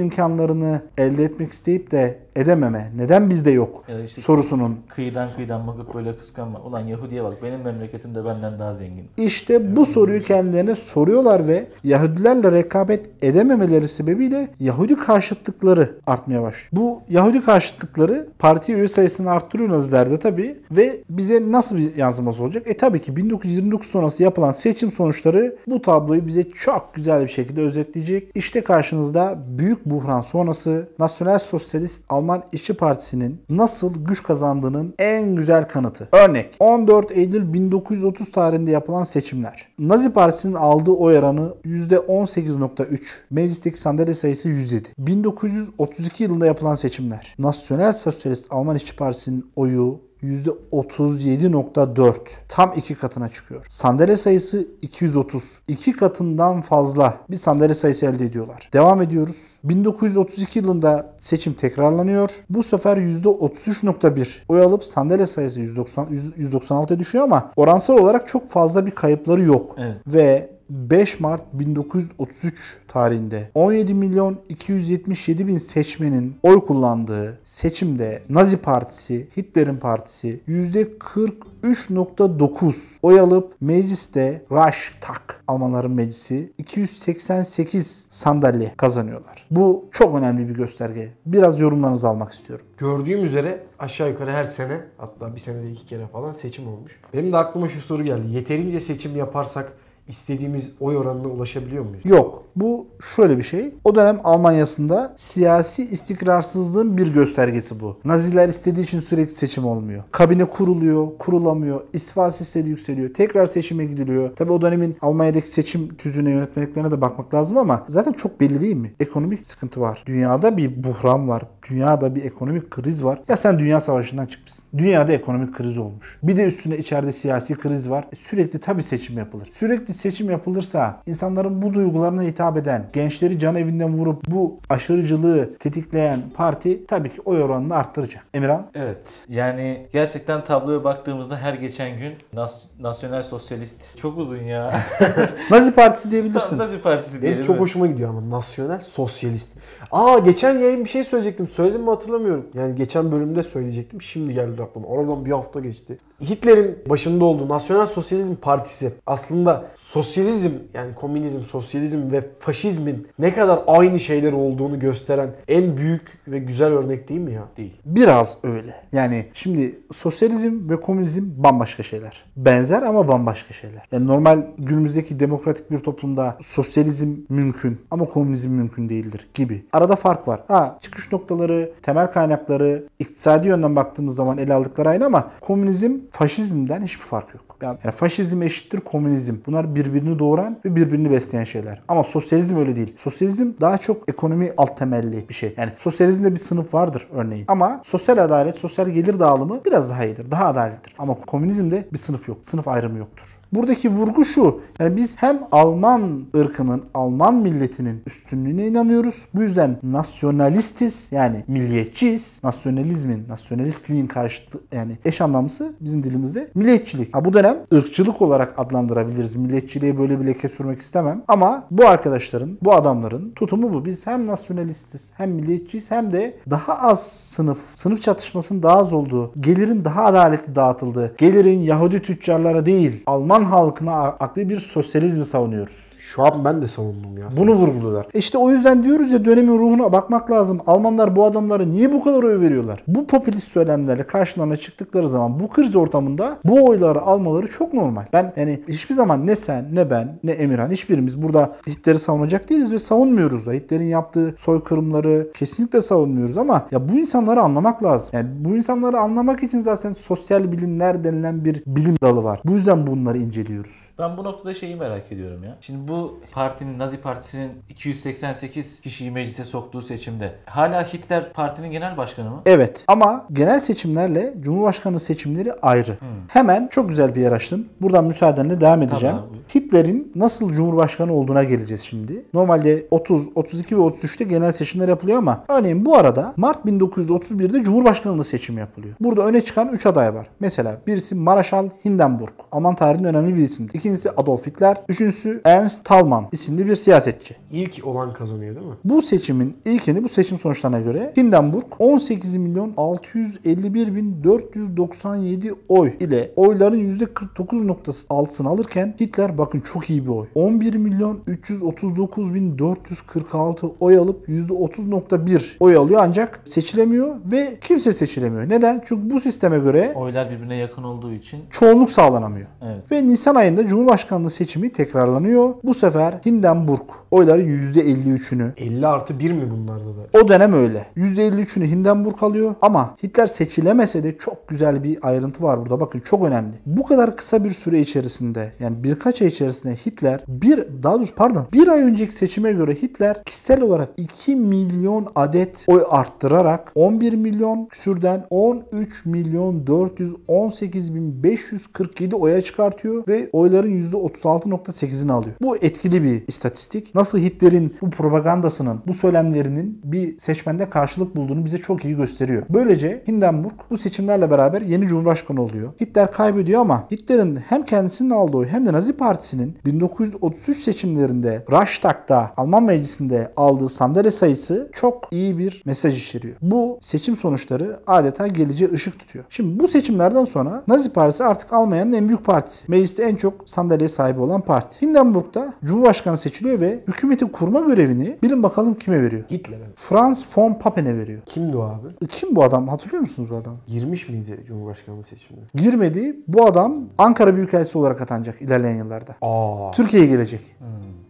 imkanlarını 0.48 0.82
elde 0.98 1.24
etmek 1.24 1.52
isteyip 1.52 1.90
de 1.90 2.18
edememe, 2.40 2.92
neden 2.96 3.30
bizde 3.30 3.50
yok 3.50 3.84
Ya 3.88 4.04
işte 4.04 4.20
sorusunun 4.20 4.76
kıyıdan 4.88 5.28
kıyıdan 5.36 5.66
bakıp 5.66 5.94
böyle 5.94 6.16
kıskanma. 6.16 6.60
Ulan 6.60 6.80
Yahudi'ye 6.80 7.24
bak 7.24 7.42
benim 7.42 7.60
memleketim 7.60 8.14
de 8.14 8.24
benden 8.24 8.58
daha 8.58 8.72
zengin. 8.72 9.08
İşte 9.16 9.76
bu 9.76 9.86
soruyu 9.86 10.22
kendilerine 10.22 10.74
soruyorlar 10.74 11.48
ve 11.48 11.66
Yahudilerle 11.84 12.52
rekabet 12.52 13.24
edememeleri 13.24 13.88
sebebiyle 13.88 14.48
Yahudi 14.60 14.96
karşıtlıkları 14.96 15.98
artmaya 16.06 16.42
başlıyor. 16.42 16.68
Bu 16.72 17.00
Yahudi 17.08 17.44
karşıtlıkları 17.44 18.28
parti 18.38 18.74
üye 18.74 18.88
sayısını 18.88 19.30
arttırıyor 19.30 19.70
Nazilerde 19.70 20.18
tabii 20.18 20.56
ve 20.70 21.00
bize 21.10 21.52
nasıl 21.52 21.76
bir 21.76 21.96
yansıması 21.96 22.42
olacak? 22.42 22.62
E 22.66 22.76
tabii 22.76 23.00
ki 23.00 23.16
1929 23.16 23.88
sonrası 23.88 24.22
yapılan 24.22 24.52
seçim 24.52 24.92
sonuçları 24.92 25.56
bu 25.66 25.82
tabloyu 25.82 26.26
bize 26.26 26.48
çok 26.48 26.94
güzel 26.94 27.22
bir 27.22 27.28
şekilde 27.28 27.60
özetleyecek. 27.60 28.30
İşte 28.34 28.60
karşınızda 28.60 29.38
büyük 29.58 29.86
buhran 29.86 30.20
sonrası 30.20 30.88
Nasyonel 30.98 31.38
Sosyalist 31.38 32.04
Alman 32.08 32.27
İşçi 32.52 32.74
Partisi'nin 32.74 33.40
nasıl 33.48 34.04
güç 34.04 34.22
kazandığının 34.22 34.94
en 34.98 35.34
güzel 35.34 35.68
kanıtı. 35.68 36.08
Örnek 36.12 36.56
14 36.60 37.12
Eylül 37.12 37.52
1930 37.52 38.32
tarihinde 38.32 38.70
yapılan 38.70 39.04
seçimler. 39.04 39.68
Nazi 39.78 40.12
Partisi'nin 40.12 40.54
aldığı 40.54 40.90
oy 40.90 41.18
oranı 41.18 41.54
%18.3. 41.64 43.00
Meclisteki 43.30 43.80
sandalye 43.80 44.14
sayısı 44.14 44.48
107. 44.48 44.88
1932 44.98 46.22
yılında 46.22 46.46
yapılan 46.46 46.74
seçimler. 46.74 47.34
Nasyonel 47.38 47.92
Sosyalist 47.92 48.46
Alman 48.50 48.76
İşçi 48.76 48.96
Partisi'nin 48.96 49.46
oyu 49.56 50.07
%37.4. 50.22 52.14
Tam 52.48 52.72
iki 52.76 52.94
katına 52.94 53.28
çıkıyor. 53.28 53.66
Sandalye 53.68 54.16
sayısı 54.16 54.68
230. 54.82 55.60
İki 55.68 55.92
katından 55.92 56.60
fazla 56.60 57.18
bir 57.30 57.36
sandalye 57.36 57.74
sayısı 57.74 58.06
elde 58.06 58.24
ediyorlar. 58.24 58.70
Devam 58.72 59.02
ediyoruz. 59.02 59.36
1932 59.64 60.58
yılında 60.58 61.14
seçim 61.18 61.52
tekrarlanıyor. 61.52 62.30
Bu 62.50 62.62
sefer 62.62 62.96
%33.1 62.96 64.38
oy 64.48 64.62
alıp 64.62 64.84
sandalye 64.84 65.26
sayısı 65.26 65.60
190, 65.60 66.06
196'ya 66.38 66.98
düşüyor 66.98 67.24
ama 67.24 67.52
oransal 67.56 67.98
olarak 67.98 68.28
çok 68.28 68.48
fazla 68.48 68.86
bir 68.86 68.90
kayıpları 68.90 69.42
yok. 69.42 69.74
Evet. 69.78 69.96
Ve 70.06 70.57
5 70.70 71.20
Mart 71.20 71.42
1933 71.52 72.78
tarihinde 72.88 73.50
17 73.54 73.94
milyon 73.94 74.38
277 74.48 75.46
bin 75.46 75.58
seçmenin 75.58 76.36
oy 76.42 76.60
kullandığı 76.60 77.38
seçimde 77.44 78.22
Nazi 78.28 78.56
Partisi, 78.56 79.28
Hitler'in 79.36 79.76
partisi 79.76 80.40
%43.9 80.48 82.74
oy 83.02 83.20
alıp 83.20 83.54
mecliste 83.60 84.42
Reichstag 84.52 85.22
Almanların 85.48 85.90
meclisi 85.90 86.52
288 86.58 88.06
sandalye 88.10 88.72
kazanıyorlar. 88.76 89.46
Bu 89.50 89.88
çok 89.92 90.18
önemli 90.18 90.48
bir 90.48 90.54
gösterge. 90.54 91.08
Biraz 91.26 91.60
yorumlarınızı 91.60 92.08
almak 92.08 92.32
istiyorum. 92.32 92.66
Gördüğüm 92.78 93.24
üzere 93.24 93.62
aşağı 93.78 94.08
yukarı 94.08 94.32
her 94.32 94.44
sene 94.44 94.80
hatta 94.98 95.34
bir 95.34 95.40
senede 95.40 95.70
iki 95.70 95.86
kere 95.86 96.06
falan 96.06 96.32
seçim 96.32 96.68
olmuş. 96.68 96.92
Benim 97.14 97.32
de 97.32 97.36
aklıma 97.36 97.68
şu 97.68 97.80
soru 97.80 98.04
geldi. 98.04 98.26
Yeterince 98.30 98.80
seçim 98.80 99.16
yaparsak 99.16 99.72
istediğimiz 100.08 100.70
oy 100.80 100.96
oranına 100.96 101.28
ulaşabiliyor 101.28 101.84
muyuz? 101.84 102.04
Yok. 102.04 102.44
Bu 102.56 102.86
şöyle 103.16 103.38
bir 103.38 103.42
şey. 103.42 103.74
O 103.84 103.94
dönem 103.94 104.20
Almanya'sında 104.24 105.14
siyasi 105.16 105.84
istikrarsızlığın 105.84 106.96
bir 106.96 107.12
göstergesi 107.12 107.80
bu. 107.80 107.96
Naziler 108.04 108.48
istediği 108.48 108.82
için 108.82 109.00
sürekli 109.00 109.34
seçim 109.34 109.64
olmuyor. 109.64 110.04
Kabine 110.12 110.44
kuruluyor, 110.44 111.08
kurulamıyor. 111.18 111.80
İstifa 111.92 112.30
sesleri 112.30 112.68
yükseliyor. 112.68 113.14
Tekrar 113.14 113.46
seçime 113.46 113.84
gidiliyor. 113.84 114.36
Tabi 114.36 114.52
o 114.52 114.60
dönemin 114.60 114.96
Almanya'daki 115.00 115.48
seçim 115.48 115.94
tüzüğüne, 115.94 116.30
yönetmeliklerine 116.30 116.90
de 116.90 117.00
bakmak 117.00 117.34
lazım 117.34 117.58
ama 117.58 117.84
zaten 117.88 118.12
çok 118.12 118.40
belli 118.40 118.60
değil 118.60 118.76
mi? 118.76 118.92
Ekonomik 119.00 119.46
sıkıntı 119.46 119.80
var. 119.80 120.02
Dünyada 120.06 120.56
bir 120.56 120.84
buhran 120.84 121.28
var. 121.28 121.42
Dünyada 121.70 122.14
bir 122.14 122.24
ekonomik 122.24 122.70
kriz 122.70 123.04
var. 123.04 123.22
Ya 123.28 123.36
sen 123.36 123.58
dünya 123.58 123.80
savaşından 123.80 124.26
çıkmışsın. 124.26 124.64
Dünyada 124.78 125.12
ekonomik 125.12 125.54
kriz 125.54 125.78
olmuş. 125.78 126.18
Bir 126.22 126.36
de 126.36 126.44
üstüne 126.44 126.78
içeride 126.78 127.12
siyasi 127.12 127.54
kriz 127.54 127.90
var. 127.90 128.08
E 128.12 128.16
sürekli 128.16 128.58
tabii 128.58 128.82
seçim 128.82 129.18
yapılır. 129.18 129.48
Sürekli 129.52 129.94
seçim 129.98 130.30
yapılırsa 130.30 131.02
insanların 131.06 131.62
bu 131.62 131.74
duygularına 131.74 132.22
hitap 132.22 132.56
eden, 132.56 132.86
gençleri 132.92 133.38
can 133.38 133.56
evinden 133.56 133.98
vurup 133.98 134.22
bu 134.30 134.58
aşırıcılığı 134.68 135.54
tetikleyen 135.58 136.20
parti 136.34 136.86
tabii 136.86 137.08
ki 137.12 137.20
oy 137.24 137.42
oranını 137.42 137.74
arttıracak. 137.74 138.24
Emirhan? 138.34 138.66
Evet. 138.74 139.22
Yani 139.28 139.86
gerçekten 139.92 140.44
tabloya 140.44 140.84
baktığımızda 140.84 141.36
her 141.38 141.54
geçen 141.54 141.98
gün 141.98 142.12
Nas- 142.34 142.68
Nasyonel 142.80 143.22
Sosyalist 143.22 143.98
çok 143.98 144.18
uzun 144.18 144.42
ya. 144.42 144.80
Nazi 145.50 145.74
Partisi 145.74 146.10
diyebilirsin. 146.10 146.58
Nazi 146.58 146.80
Partisi 146.82 147.14
Benim 147.14 147.22
diyelim. 147.22 147.42
çok 147.46 147.56
mi? 147.56 147.60
hoşuma 147.60 147.86
gidiyor 147.86 148.10
ama 148.10 148.30
nasyonel 148.30 148.80
sosyalist. 148.80 149.56
Aa 149.92 150.18
geçen 150.18 150.58
yayın 150.58 150.84
bir 150.84 150.88
şey 150.88 151.04
söyleyecektim. 151.04 151.48
Söyledim 151.48 151.80
mi 151.82 151.90
hatırlamıyorum. 151.90 152.46
Yani 152.54 152.74
geçen 152.74 153.12
bölümde 153.12 153.42
söyleyecektim. 153.42 154.02
Şimdi 154.02 154.34
geldi 154.34 154.62
aklıma. 154.62 154.86
Oradan 154.88 155.24
bir 155.24 155.30
hafta 155.30 155.60
geçti. 155.60 155.98
Hitler'in 156.20 156.78
başında 156.90 157.24
olduğu 157.24 157.48
Nasyonel 157.48 157.86
Sosyalizm 157.86 158.34
Partisi 158.34 158.92
aslında 159.06 159.64
sosyalizm 159.76 160.50
yani 160.74 160.94
komünizm, 160.94 161.40
sosyalizm 161.40 162.12
ve 162.12 162.24
faşizmin 162.40 163.08
ne 163.18 163.34
kadar 163.34 163.60
aynı 163.66 164.00
şeyler 164.00 164.32
olduğunu 164.32 164.78
gösteren 164.78 165.30
en 165.48 165.76
büyük 165.76 166.12
ve 166.28 166.38
güzel 166.38 166.72
örnek 166.72 167.08
değil 167.08 167.20
mi 167.20 167.32
ya? 167.32 167.44
Değil. 167.56 167.76
Biraz 167.84 168.38
öyle. 168.42 168.74
Yani 168.92 169.26
şimdi 169.32 169.78
sosyalizm 169.92 170.70
ve 170.70 170.80
komünizm 170.80 171.24
bambaşka 171.36 171.82
şeyler. 171.82 172.24
Benzer 172.36 172.82
ama 172.82 173.08
bambaşka 173.08 173.54
şeyler. 173.54 173.88
Yani 173.92 174.06
normal 174.06 174.42
günümüzdeki 174.58 175.20
demokratik 175.20 175.70
bir 175.70 175.78
toplumda 175.78 176.36
sosyalizm 176.40 177.16
mümkün 177.28 177.80
ama 177.90 178.04
komünizm 178.04 178.50
mümkün 178.50 178.88
değildir 178.88 179.28
gibi. 179.34 179.64
Arada 179.72 179.96
fark 179.96 180.28
var. 180.28 180.40
Ha 180.48 180.78
çıkış 180.80 181.12
noktaları, 181.12 181.72
temel 181.82 182.12
kaynakları, 182.12 182.84
iktisadi 182.98 183.48
yönden 183.48 183.76
baktığımız 183.76 184.16
zaman 184.16 184.38
ele 184.38 184.54
aldıkları 184.54 184.88
aynı 184.88 185.06
ama 185.06 185.30
komünizm 185.40 186.07
faşizmden 186.10 186.82
hiçbir 186.82 187.04
fark 187.04 187.34
yok. 187.34 187.56
Yani 187.62 187.78
faşizm 187.78 188.42
eşittir 188.42 188.80
komünizm. 188.80 189.34
Bunlar 189.46 189.74
birbirini 189.74 190.18
doğuran 190.18 190.58
ve 190.64 190.76
birbirini 190.76 191.10
besleyen 191.10 191.44
şeyler. 191.44 191.82
Ama 191.88 192.04
sosyalizm 192.04 192.56
öyle 192.56 192.76
değil. 192.76 192.94
Sosyalizm 192.96 193.52
daha 193.60 193.78
çok 193.78 194.08
ekonomi 194.08 194.50
alt 194.56 194.78
temelli 194.78 195.28
bir 195.28 195.34
şey. 195.34 195.54
Yani 195.56 195.72
sosyalizmde 195.76 196.32
bir 196.32 196.36
sınıf 196.36 196.74
vardır 196.74 197.08
örneğin. 197.12 197.44
Ama 197.48 197.80
sosyal 197.84 198.18
adalet, 198.18 198.54
sosyal 198.54 198.88
gelir 198.88 199.18
dağılımı 199.18 199.64
biraz 199.64 199.90
daha 199.90 200.04
iyidir. 200.04 200.30
Daha 200.30 200.46
adaletlidir. 200.46 200.94
Ama 200.98 201.14
komünizmde 201.14 201.88
bir 201.92 201.98
sınıf 201.98 202.28
yok. 202.28 202.38
Sınıf 202.42 202.68
ayrımı 202.68 202.98
yoktur. 202.98 203.37
Buradaki 203.52 203.88
vurgu 203.88 204.24
şu. 204.24 204.60
Yani 204.78 204.96
biz 204.96 205.16
hem 205.18 205.38
Alman 205.52 206.24
ırkının, 206.36 206.82
Alman 206.94 207.34
milletinin 207.34 208.02
üstünlüğüne 208.06 208.66
inanıyoruz. 208.66 209.26
Bu 209.34 209.42
yüzden 209.42 209.76
nasyonalistiz 209.82 211.08
yani 211.10 211.44
milliyetçiyiz. 211.48 212.40
Nasyonalizmin, 212.44 213.24
nasyonalistliğin 213.28 214.06
karşıtı 214.06 214.58
yani 214.72 214.98
eş 215.04 215.20
anlamlısı 215.20 215.72
bizim 215.80 216.04
dilimizde 216.04 216.50
milliyetçilik. 216.54 217.14
Ha, 217.14 217.24
bu 217.24 217.32
dönem 217.32 217.56
ırkçılık 217.72 218.22
olarak 218.22 218.58
adlandırabiliriz. 218.58 219.36
Milliyetçiliğe 219.36 219.98
böyle 219.98 220.20
bir 220.20 220.26
leke 220.26 220.48
sürmek 220.48 220.78
istemem. 220.78 221.22
Ama 221.28 221.64
bu 221.70 221.86
arkadaşların, 221.86 222.58
bu 222.62 222.74
adamların 222.74 223.30
tutumu 223.30 223.72
bu. 223.72 223.84
Biz 223.84 224.06
hem 224.06 224.26
nasyonalistiz, 224.26 225.10
hem 225.14 225.30
milliyetçiyiz 225.30 225.90
hem 225.90 226.12
de 226.12 226.36
daha 226.50 226.78
az 226.78 227.06
sınıf, 227.06 227.58
sınıf 227.74 228.02
çatışmasının 228.02 228.62
daha 228.62 228.78
az 228.78 228.92
olduğu, 228.92 229.32
gelirin 229.40 229.84
daha 229.84 230.04
adaletli 230.04 230.54
dağıtıldığı, 230.54 231.14
gelirin 231.18 231.60
Yahudi 231.60 232.02
tüccarlara 232.02 232.66
değil, 232.66 233.02
Alman 233.06 233.37
halkına 233.44 234.02
aklı 234.02 234.48
bir 234.48 234.58
sosyalizmi 234.58 235.24
savunuyoruz. 235.24 235.92
Şu 235.98 236.22
an 236.22 236.44
ben 236.44 236.62
de 236.62 236.68
savundum 236.68 237.18
ya. 237.18 237.28
Bunu 237.36 237.54
vurguluyorlar. 237.54 238.06
İşte 238.14 238.38
o 238.38 238.50
yüzden 238.50 238.82
diyoruz 238.82 239.12
ya 239.12 239.24
dönemin 239.24 239.58
ruhuna 239.58 239.92
bakmak 239.92 240.30
lazım. 240.30 240.60
Almanlar 240.66 241.16
bu 241.16 241.24
adamlara 241.24 241.64
niye 241.64 241.92
bu 241.92 242.04
kadar 242.04 242.22
oy 242.22 242.40
veriyorlar? 242.40 242.82
Bu 242.88 243.06
popülist 243.06 243.48
söylemlerle 243.48 244.06
karşılarına 244.06 244.56
çıktıkları 244.56 245.08
zaman 245.08 245.40
bu 245.40 245.48
kriz 245.48 245.76
ortamında 245.76 246.38
bu 246.44 246.64
oyları 246.64 247.00
almaları 247.00 247.50
çok 247.50 247.74
normal. 247.74 248.04
Ben 248.12 248.32
yani 248.36 248.60
hiçbir 248.68 248.94
zaman 248.94 249.26
ne 249.26 249.36
sen 249.36 249.74
ne 249.74 249.90
ben 249.90 250.18
ne 250.24 250.32
Emirhan 250.32 250.70
hiçbirimiz 250.70 251.22
burada 251.22 251.56
Hitler'i 251.66 251.98
savunacak 251.98 252.50
değiliz 252.50 252.72
ve 252.72 252.78
savunmuyoruz 252.78 253.46
da. 253.46 253.52
Hitler'in 253.52 253.84
yaptığı 253.84 254.34
soykırımları 254.38 255.32
kesinlikle 255.34 255.80
savunmuyoruz 255.80 256.38
ama 256.38 256.66
ya 256.70 256.88
bu 256.88 256.92
insanları 256.92 257.40
anlamak 257.40 257.82
lazım. 257.82 258.10
Yani 258.12 258.28
bu 258.40 258.56
insanları 258.56 258.98
anlamak 258.98 259.42
için 259.42 259.60
zaten 259.60 259.92
sosyal 259.92 260.52
bilimler 260.52 261.04
denilen 261.04 261.44
bir 261.44 261.62
bilim 261.66 261.96
dalı 262.02 262.24
var. 262.24 262.40
Bu 262.44 262.52
yüzden 262.52 262.86
bunları 262.86 263.18
inceliyoruz. 263.28 263.88
Ben 263.98 264.16
bu 264.16 264.24
noktada 264.24 264.54
şeyi 264.54 264.76
merak 264.76 265.12
ediyorum 265.12 265.44
ya. 265.44 265.56
Şimdi 265.60 265.88
bu 265.88 266.20
partinin, 266.32 266.78
Nazi 266.78 266.96
Partisi'nin 267.00 267.50
288 267.68 268.80
kişiyi 268.80 269.10
meclise 269.10 269.44
soktuğu 269.44 269.82
seçimde 269.82 270.34
hala 270.46 270.82
Hitler 270.82 271.32
partinin 271.32 271.70
genel 271.70 271.96
başkanı 271.96 272.30
mı? 272.30 272.42
Evet 272.46 272.84
ama 272.88 273.26
genel 273.32 273.60
seçimlerle 273.60 274.34
Cumhurbaşkanı 274.40 275.00
seçimleri 275.00 275.52
ayrı. 275.52 275.98
Hemen 276.28 276.68
çok 276.70 276.88
güzel 276.88 277.14
bir 277.14 277.20
yer 277.20 277.32
açtım. 277.32 277.68
Buradan 277.80 278.04
müsaadenle 278.04 278.60
devam 278.60 278.82
edeceğim. 278.82 279.16
Tamam. 279.16 279.30
Hitler'in 279.54 280.12
nasıl 280.14 280.52
Cumhurbaşkanı 280.52 281.12
olduğuna 281.12 281.44
geleceğiz 281.44 281.82
şimdi. 281.82 282.22
Normalde 282.34 282.86
30, 282.90 283.28
32 283.34 283.76
ve 283.76 283.80
33'te 283.80 284.24
genel 284.24 284.52
seçimler 284.52 284.88
yapılıyor 284.88 285.18
ama 285.18 285.44
örneğin 285.48 285.84
bu 285.84 285.96
arada 285.96 286.34
Mart 286.36 286.64
1931'de 286.64 287.62
Cumhurbaşkanlığı 287.62 288.24
seçimi 288.24 288.60
yapılıyor. 288.60 288.94
Burada 289.00 289.22
öne 289.26 289.40
çıkan 289.40 289.68
3 289.68 289.86
aday 289.86 290.14
var. 290.14 290.26
Mesela 290.40 290.80
birisi 290.86 291.14
Marshal 291.14 291.68
Hindenburg. 291.84 292.32
Alman 292.52 292.74
tarihinin 292.74 293.08
önemli 293.08 293.17
bir 293.26 293.42
isimdir. 293.42 293.74
İkincisi 293.74 294.10
Adolf 294.10 294.46
Hitler. 294.46 294.76
Üçüncüsü 294.88 295.40
Ernst 295.44 295.84
Thälmann 295.84 296.28
isimli 296.32 296.66
bir 296.66 296.76
siyasetçi. 296.76 297.36
İlk 297.52 297.86
olan 297.86 298.12
kazanıyor 298.12 298.54
değil 298.56 298.66
mi? 298.66 298.74
Bu 298.84 299.02
seçimin 299.02 299.56
ilkini 299.64 300.04
bu 300.04 300.08
seçim 300.08 300.38
sonuçlarına 300.38 300.80
göre 300.80 301.12
Hindenburg 301.16 301.64
18 301.78 302.36
milyon 302.36 302.72
651 302.76 303.94
bin 303.94 304.24
497 304.24 305.52
oy 305.68 305.92
ile 306.00 306.32
oyların 306.36 306.98
%49.6'sını 306.98 308.48
alırken 308.48 308.94
Hitler 309.00 309.38
bakın 309.38 309.60
çok 309.60 309.90
iyi 309.90 310.04
bir 310.06 310.10
oy. 310.10 310.26
11 310.34 310.74
milyon 310.74 311.20
339 311.26 312.34
bin 312.34 312.58
446 312.58 313.66
oy 313.80 313.98
alıp 313.98 314.28
%30.1 314.28 315.56
oy 315.60 315.76
alıyor 315.76 316.00
ancak 316.04 316.40
seçilemiyor 316.44 317.16
ve 317.32 317.58
kimse 317.60 317.92
seçilemiyor. 317.92 318.48
Neden? 318.48 318.82
Çünkü 318.84 319.10
bu 319.10 319.20
sisteme 319.20 319.58
göre 319.58 319.92
Oylar 319.94 320.30
birbirine 320.30 320.56
yakın 320.56 320.82
olduğu 320.82 321.12
için 321.12 321.40
çoğunluk 321.50 321.90
sağlanamıyor. 321.90 322.46
evet. 322.62 322.92
Ve 322.92 323.06
Nisan 323.08 323.34
ayında 323.34 323.66
Cumhurbaşkanlığı 323.66 324.30
seçimi 324.30 324.72
tekrarlanıyor. 324.72 325.54
Bu 325.64 325.74
sefer 325.74 326.14
Hindenburg 326.26 326.80
oyların 327.10 327.48
%53'ünü 327.48 328.50
50 328.56 328.86
artı 328.86 329.18
1 329.18 329.32
mi 329.32 329.50
bunlarda 329.50 329.84
da? 329.84 330.18
o 330.22 330.28
dönem 330.28 330.52
öyle. 330.52 330.86
%53'ünü 330.96 331.64
Hindenburg 331.66 332.22
alıyor 332.22 332.54
ama 332.62 332.96
Hitler 333.02 333.26
seçilemese 333.26 334.04
de 334.04 334.18
çok 334.18 334.48
güzel 334.48 334.84
bir 334.84 334.98
ayrıntı 335.02 335.42
var 335.42 335.60
burada. 335.60 335.80
Bakın 335.80 336.00
çok 336.00 336.24
önemli. 336.24 336.52
Bu 336.66 336.86
kadar 336.86 337.16
kısa 337.16 337.44
bir 337.44 337.50
süre 337.50 337.80
içerisinde 337.80 338.52
yani 338.60 338.84
birkaç 338.84 339.22
ay 339.22 339.28
içerisinde 339.28 339.74
Hitler 339.74 340.24
bir 340.28 340.64
daha 340.82 340.96
doğrusu 340.96 341.14
pardon 341.14 341.46
bir 341.52 341.68
ay 341.68 341.80
önceki 341.80 342.12
seçime 342.12 342.52
göre 342.52 342.74
Hitler 342.74 343.24
kişisel 343.24 343.60
olarak 343.60 343.88
2 343.96 344.36
milyon 344.36 345.06
adet 345.14 345.64
oy 345.68 345.82
arttırarak 345.90 346.72
11 346.74 347.12
milyon 347.12 347.66
küsürden 347.66 348.26
13 348.30 349.04
milyon 349.04 349.66
418 349.66 350.94
bin 350.94 351.22
547 351.22 352.16
oya 352.16 352.40
çıkartıyor 352.40 352.97
ve 353.08 353.30
oyların 353.32 353.82
%36.8'ini 353.82 355.12
alıyor. 355.12 355.34
Bu 355.42 355.56
etkili 355.56 356.02
bir 356.02 356.28
istatistik. 356.28 356.94
Nasıl 356.94 357.18
Hitler'in 357.18 357.76
bu 357.82 357.90
propagandasının, 357.90 358.80
bu 358.86 358.94
söylemlerinin 358.94 359.80
bir 359.84 360.18
seçmende 360.18 360.70
karşılık 360.70 361.16
bulduğunu 361.16 361.44
bize 361.44 361.58
çok 361.58 361.84
iyi 361.84 361.96
gösteriyor. 361.96 362.42
Böylece 362.50 363.02
Hindenburg 363.08 363.52
bu 363.70 363.78
seçimlerle 363.78 364.30
beraber 364.30 364.62
yeni 364.62 364.86
cumhurbaşkanı 364.86 365.42
oluyor. 365.42 365.72
Hitler 365.80 366.12
kaybediyor 366.12 366.60
ama 366.60 366.86
Hitler'in 366.90 367.36
hem 367.36 367.62
kendisinin 367.64 368.10
aldığı 368.10 368.44
hem 368.44 368.66
de 368.66 368.72
Nazi 368.72 368.92
Partisi'nin 368.92 369.56
1933 369.64 370.58
seçimlerinde 370.58 371.44
Reichstag'da 371.52 372.32
Alman 372.36 372.62
Meclisi'nde 372.62 373.32
aldığı 373.36 373.68
sandalye 373.68 374.10
sayısı 374.10 374.70
çok 374.72 375.08
iyi 375.10 375.38
bir 375.38 375.62
mesaj 375.64 375.98
içeriyor. 375.98 376.36
Bu 376.42 376.78
seçim 376.82 377.16
sonuçları 377.16 377.78
adeta 377.86 378.26
geleceğe 378.26 378.70
ışık 378.72 378.98
tutuyor. 378.98 379.24
Şimdi 379.30 379.60
bu 379.60 379.68
seçimlerden 379.68 380.24
sonra 380.24 380.62
Nazi 380.68 380.90
Partisi 380.90 381.24
artık 381.24 381.52
Almanya'nın 381.52 381.92
en 381.92 382.08
büyük 382.08 382.24
partisi. 382.24 382.64
Mecliste 382.88 383.02
en 383.02 383.16
çok 383.16 383.48
sandalye 383.48 383.88
sahibi 383.88 384.20
olan 384.20 384.40
parti. 384.40 384.86
Hindenburg'da 384.86 385.54
Cumhurbaşkanı 385.64 386.16
seçiliyor 386.16 386.60
ve 386.60 386.80
hükümeti 386.88 387.32
kurma 387.32 387.60
görevini 387.60 388.18
bilin 388.22 388.42
bakalım 388.42 388.74
kime 388.74 389.02
veriyor? 389.02 389.24
Hitler'e. 389.30 389.64
Franz 389.76 390.24
von 390.36 390.54
Pappen'e 390.54 390.96
veriyor. 390.98 391.22
Kimdi 391.26 391.56
o 391.56 391.62
abi? 391.62 392.06
Kim 392.08 392.36
bu 392.36 392.44
adam? 392.44 392.68
Hatırlıyor 392.68 393.00
musunuz 393.00 393.30
bu 393.30 393.36
adamı? 393.36 393.56
Girmiş 393.66 394.08
miydi 394.08 394.44
Cumhurbaşkanlığı 394.46 395.02
seçimine? 395.02 395.44
Girmedi. 395.54 396.16
Bu 396.28 396.46
adam 396.46 396.84
Ankara 396.98 397.36
Büyükelçisi 397.36 397.78
olarak 397.78 398.00
atanacak 398.00 398.42
ilerleyen 398.42 398.76
yıllarda. 398.76 399.14
Aa. 399.22 399.70
Türkiye'ye 399.70 400.08
gelecek. 400.08 400.40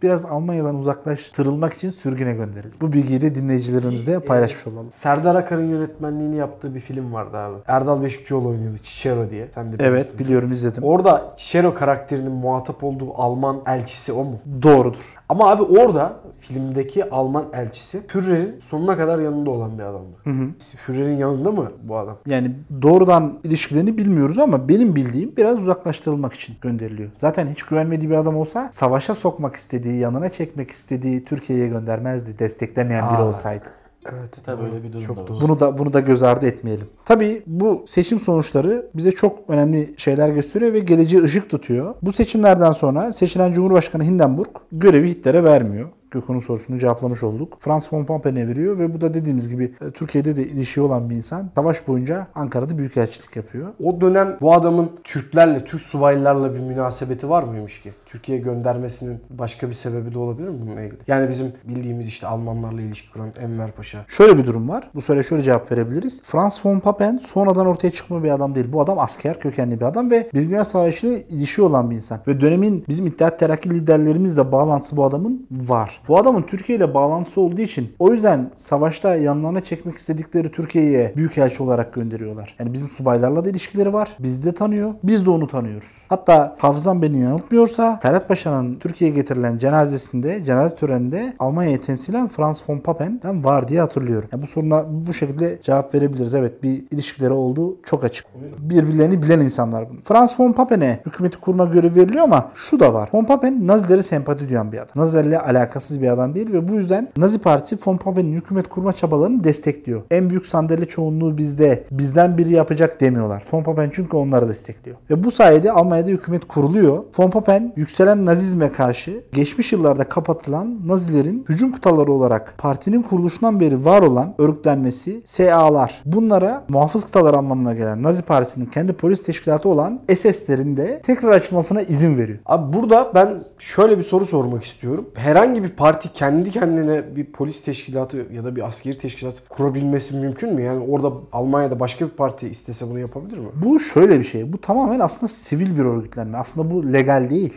Biraz 0.01 0.25
Almanya'dan 0.25 0.75
uzaklaştırılmak 0.75 1.73
için 1.73 1.89
sürgüne 1.89 2.33
gönderildi. 2.33 2.75
Bu 2.81 2.93
bilgiyi 2.93 3.21
de 3.21 3.35
dinleyicilerimizle 3.35 4.19
paylaşmış 4.19 4.67
olalım. 4.67 4.87
Serdar 4.91 5.35
Akar'ın 5.35 5.69
yönetmenliğini 5.69 6.35
yaptığı 6.35 6.75
bir 6.75 6.79
film 6.79 7.13
vardı 7.13 7.37
abi. 7.37 7.55
Erdal 7.67 8.03
Beşikçioğlu 8.03 8.47
oynuyordu. 8.47 8.77
Cicero 8.83 9.29
diye. 9.29 9.47
Sen 9.55 9.67
de 9.67 9.73
bilirsin. 9.73 9.91
Evet 9.91 10.19
biliyorum 10.19 10.51
izledim. 10.51 10.83
Orada 10.83 11.33
Cicero 11.37 11.73
karakterinin 11.73 12.31
muhatap 12.31 12.83
olduğu 12.83 13.13
Alman 13.15 13.61
elçisi 13.67 14.13
o 14.13 14.23
mu? 14.23 14.39
Doğrudur. 14.63 15.15
Ama 15.29 15.49
abi 15.49 15.63
orada 15.63 16.13
filmdeki 16.39 17.09
Alman 17.09 17.45
elçisi 17.53 18.07
Führer'in 18.07 18.59
sonuna 18.59 18.97
kadar 18.97 19.19
yanında 19.19 19.49
olan 19.49 19.77
bir 19.77 19.83
adamdı. 19.83 20.17
Hı 20.23 20.29
hı. 20.29 20.47
Führer'in 20.77 21.15
yanında 21.17 21.51
mı 21.51 21.71
bu 21.83 21.97
adam? 21.97 22.17
Yani 22.25 22.55
doğrudan 22.81 23.39
ilişkilerini 23.43 23.97
bilmiyoruz 23.97 24.39
ama 24.39 24.69
benim 24.69 24.95
bildiğim 24.95 25.37
biraz 25.37 25.59
uzaklaştırılmak 25.59 26.33
için 26.33 26.55
gönderiliyor. 26.61 27.09
Zaten 27.17 27.47
hiç 27.47 27.63
güvenmediği 27.63 28.09
bir 28.09 28.15
adam 28.15 28.35
olsa 28.35 28.69
savaşa 28.71 29.15
sokmak 29.15 29.55
istediği, 29.55 29.88
yanına 29.97 30.29
çekmek 30.29 30.71
istediği 30.71 31.25
Türkiye'ye 31.25 31.67
göndermezdi 31.67 32.39
desteklemeyen 32.39 33.09
biri 33.09 33.17
Aa. 33.17 33.27
olsaydı. 33.27 33.65
Evet. 34.13 34.41
Tabii 34.45 34.63
öyle 34.63 34.83
bir 34.83 34.93
durum 34.93 35.05
Çok 35.07 35.17
da 35.17 35.21
var. 35.21 35.39
Bunu 35.41 35.59
da 35.59 35.77
bunu 35.77 35.93
da 35.93 35.99
göz 35.99 36.23
ardı 36.23 36.45
etmeyelim. 36.45 36.87
Tabii 37.05 37.43
bu 37.47 37.83
seçim 37.87 38.19
sonuçları 38.19 38.85
bize 38.95 39.11
çok 39.11 39.39
önemli 39.47 39.89
şeyler 39.97 40.29
gösteriyor 40.29 40.73
ve 40.73 40.79
geleceğe 40.79 41.23
ışık 41.23 41.49
tutuyor. 41.49 41.95
Bu 42.01 42.13
seçimlerden 42.13 42.71
sonra 42.71 43.13
seçilen 43.13 43.53
Cumhurbaşkanı 43.53 44.03
Hindenburg 44.03 44.49
görevi 44.71 45.09
Hitler'e 45.09 45.43
vermiyor. 45.43 45.89
Gökhan'ın 46.11 46.39
sorusunu 46.39 46.79
cevaplamış 46.79 47.23
olduk. 47.23 47.57
Frans 47.59 47.93
von 47.93 48.05
Pappen'e 48.05 48.47
veriyor 48.47 48.79
ve 48.79 48.93
bu 48.93 49.01
da 49.01 49.13
dediğimiz 49.13 49.49
gibi 49.49 49.73
e, 49.81 49.91
Türkiye'de 49.91 50.35
de 50.35 50.43
ilişiği 50.43 50.85
olan 50.85 51.09
bir 51.09 51.15
insan. 51.15 51.49
Savaş 51.55 51.87
boyunca 51.87 52.27
Ankara'da 52.35 52.77
büyükelçilik 52.77 53.35
yapıyor. 53.35 53.67
O 53.83 54.01
dönem 54.01 54.37
bu 54.41 54.53
adamın 54.53 54.91
Türklerle, 55.03 55.65
Türk 55.65 55.81
subaylarla 55.81 56.53
bir 56.53 56.59
münasebeti 56.59 57.29
var 57.29 57.43
mıymış 57.43 57.81
ki? 57.81 57.93
Türkiye'ye 58.11 58.43
göndermesinin 58.43 59.19
başka 59.29 59.69
bir 59.69 59.73
sebebi 59.73 60.13
de 60.13 60.19
olabilir 60.19 60.49
mi 60.49 60.61
bununla 60.61 60.81
ilgili? 60.81 60.99
Yani 61.07 61.29
bizim 61.29 61.53
bildiğimiz 61.63 62.07
işte 62.07 62.27
Almanlarla 62.27 62.81
ilişki 62.81 63.11
kuran 63.11 63.29
Enver 63.41 63.71
Paşa. 63.71 64.05
Şöyle 64.07 64.37
bir 64.37 64.45
durum 64.45 64.69
var. 64.69 64.89
Bu 64.95 65.01
soruya 65.01 65.23
şöyle 65.23 65.43
cevap 65.43 65.71
verebiliriz. 65.71 66.21
Frans 66.23 66.65
von 66.65 66.79
Papen 66.79 67.17
sonradan 67.17 67.65
ortaya 67.65 67.91
çıkma 67.91 68.23
bir 68.23 68.29
adam 68.29 68.55
değil. 68.55 68.65
Bu 68.73 68.81
adam 68.81 68.99
asker 68.99 69.39
kökenli 69.39 69.79
bir 69.79 69.85
adam 69.85 70.11
ve 70.11 70.29
bir 70.33 70.49
Dünya 70.49 70.65
Savaşı 70.65 71.07
ile 71.07 71.27
ilişiği 71.27 71.67
olan 71.67 71.91
bir 71.91 71.95
insan. 71.95 72.19
Ve 72.27 72.41
dönemin 72.41 72.85
bizim 72.89 73.07
İttihat 73.07 73.39
Terakki 73.39 73.69
liderlerimizle 73.69 74.51
bağlantısı 74.51 74.97
bu 74.97 75.05
adamın 75.05 75.47
var. 75.51 76.01
Bu 76.07 76.17
adamın 76.17 76.41
Türkiye 76.41 76.77
ile 76.77 76.93
bağlantısı 76.93 77.41
olduğu 77.41 77.61
için 77.61 77.95
o 77.99 78.13
yüzden 78.13 78.51
savaşta 78.55 79.15
yanlarına 79.15 79.63
çekmek 79.63 79.95
istedikleri 79.95 80.51
Türkiye'ye 80.51 81.13
büyükelçi 81.15 81.63
olarak 81.63 81.93
gönderiyorlar. 81.93 82.55
Yani 82.59 82.73
bizim 82.73 82.89
subaylarla 82.89 83.45
da 83.45 83.49
ilişkileri 83.49 83.93
var. 83.93 84.09
Bizi 84.19 84.45
de 84.45 84.51
tanıyor. 84.51 84.93
Biz 85.03 85.25
de 85.25 85.29
onu 85.29 85.47
tanıyoruz. 85.47 86.05
Hatta 86.09 86.55
hafızam 86.59 87.01
beni 87.01 87.19
yanıltmıyorsa 87.19 87.98
Talat 88.01 88.27
Paşa'nın 88.27 88.75
Türkiye'ye 88.75 89.15
getirilen 89.15 89.57
cenazesinde, 89.57 90.43
cenaze 90.45 90.75
töreninde 90.75 91.33
Almanya'yı 91.39 91.81
temsilen 91.81 92.27
Franz 92.27 92.63
von 92.69 92.77
Papen'den 92.77 93.43
var 93.43 93.67
diye 93.67 93.81
hatırlıyorum. 93.81 94.29
Yani 94.31 94.41
bu 94.41 94.47
soruna 94.47 94.85
bu 94.89 95.13
şekilde 95.13 95.59
cevap 95.63 95.95
verebiliriz. 95.95 96.35
Evet 96.35 96.63
bir 96.63 96.83
ilişkileri 96.91 97.33
olduğu 97.33 97.77
çok 97.83 98.03
açık. 98.03 98.25
Birbirlerini 98.59 99.21
bilen 99.21 99.39
insanlar 99.39 99.89
bunlar. 99.89 100.01
Franz 100.03 100.39
von 100.39 100.51
Papen'e 100.51 100.99
hükümeti 101.05 101.37
kurma 101.37 101.65
görevi 101.65 101.95
veriliyor 101.95 102.23
ama 102.23 102.51
şu 102.55 102.79
da 102.79 102.93
var. 102.93 103.09
Von 103.13 103.23
Papen 103.23 103.67
Nazilere 103.67 104.03
sempati 104.03 104.49
duyan 104.49 104.71
bir 104.71 104.77
adam. 104.77 104.89
Nazilerle 104.95 105.39
alakasız 105.39 106.01
bir 106.01 106.07
adam 106.07 106.35
değil 106.35 106.53
ve 106.53 106.67
bu 106.67 106.73
yüzden 106.73 107.09
Nazi 107.17 107.39
Partisi 107.39 107.77
von 107.85 107.97
Papen'in 107.97 108.33
hükümet 108.33 108.69
kurma 108.69 108.93
çabalarını 108.93 109.43
destekliyor. 109.43 110.01
En 110.11 110.29
büyük 110.29 110.45
sandalye 110.45 110.85
çoğunluğu 110.85 111.37
bizde. 111.37 111.83
Bizden 111.91 112.37
biri 112.37 112.53
yapacak 112.53 113.01
demiyorlar. 113.01 113.43
Von 113.53 113.63
Papen 113.63 113.91
çünkü 113.93 114.17
onları 114.17 114.49
destekliyor. 114.49 114.97
Ve 115.09 115.23
bu 115.23 115.31
sayede 115.31 115.71
Almanya'da 115.71 116.09
hükümet 116.09 116.47
kuruluyor. 116.47 117.03
Von 117.19 117.29
Papen 117.29 117.73
yükselen 117.89 118.25
nazizme 118.25 118.71
karşı 118.71 119.23
geçmiş 119.33 119.73
yıllarda 119.73 120.03
kapatılan 120.03 120.87
Nazilerin 120.87 121.45
hücum 121.49 121.71
kıtaları 121.71 122.11
olarak 122.11 122.53
partinin 122.57 123.01
kuruluşundan 123.01 123.59
beri 123.59 123.85
var 123.85 124.01
olan 124.01 124.35
örgütlenmesi 124.37 125.21
SA'lar. 125.25 126.01
Bunlara 126.05 126.65
muhafız 126.69 127.05
kıtalar 127.05 127.33
anlamına 127.33 127.73
gelen 127.73 128.03
Nazi 128.03 128.21
Partisi'nin 128.21 128.65
kendi 128.65 128.93
polis 128.93 129.23
teşkilatı 129.23 129.69
olan 129.69 130.01
SS'lerin 130.15 130.77
de 130.77 131.01
tekrar 131.05 131.31
açılmasına 131.31 131.81
izin 131.81 132.17
veriyor. 132.17 132.39
Abi 132.45 132.77
burada 132.77 133.11
ben 133.15 133.43
şöyle 133.59 133.97
bir 133.97 134.03
soru 134.03 134.25
sormak 134.25 134.63
istiyorum. 134.63 135.09
Herhangi 135.13 135.63
bir 135.63 135.69
parti 135.69 136.13
kendi 136.13 136.51
kendine 136.51 137.15
bir 137.15 137.25
polis 137.25 137.63
teşkilatı 137.63 138.25
ya 138.33 138.45
da 138.45 138.55
bir 138.55 138.67
askeri 138.67 138.97
teşkilat 138.97 139.35
kurabilmesi 139.49 140.15
mümkün 140.15 140.53
mü? 140.53 140.61
Yani 140.61 140.85
orada 140.89 141.13
Almanya'da 141.31 141.79
başka 141.79 142.05
bir 142.05 142.11
parti 142.11 142.47
istese 142.47 142.89
bunu 142.89 142.99
yapabilir 142.99 143.37
mi? 143.37 143.47
Bu 143.65 143.79
şöyle 143.79 144.19
bir 144.19 144.23
şey. 144.23 144.53
Bu 144.53 144.61
tamamen 144.61 144.99
aslında 144.99 145.31
sivil 145.31 145.77
bir 145.77 145.85
örgütlenme. 145.85 146.37
Aslında 146.37 146.71
bu 146.71 146.93
legal 146.93 147.29
değil. 147.29 147.53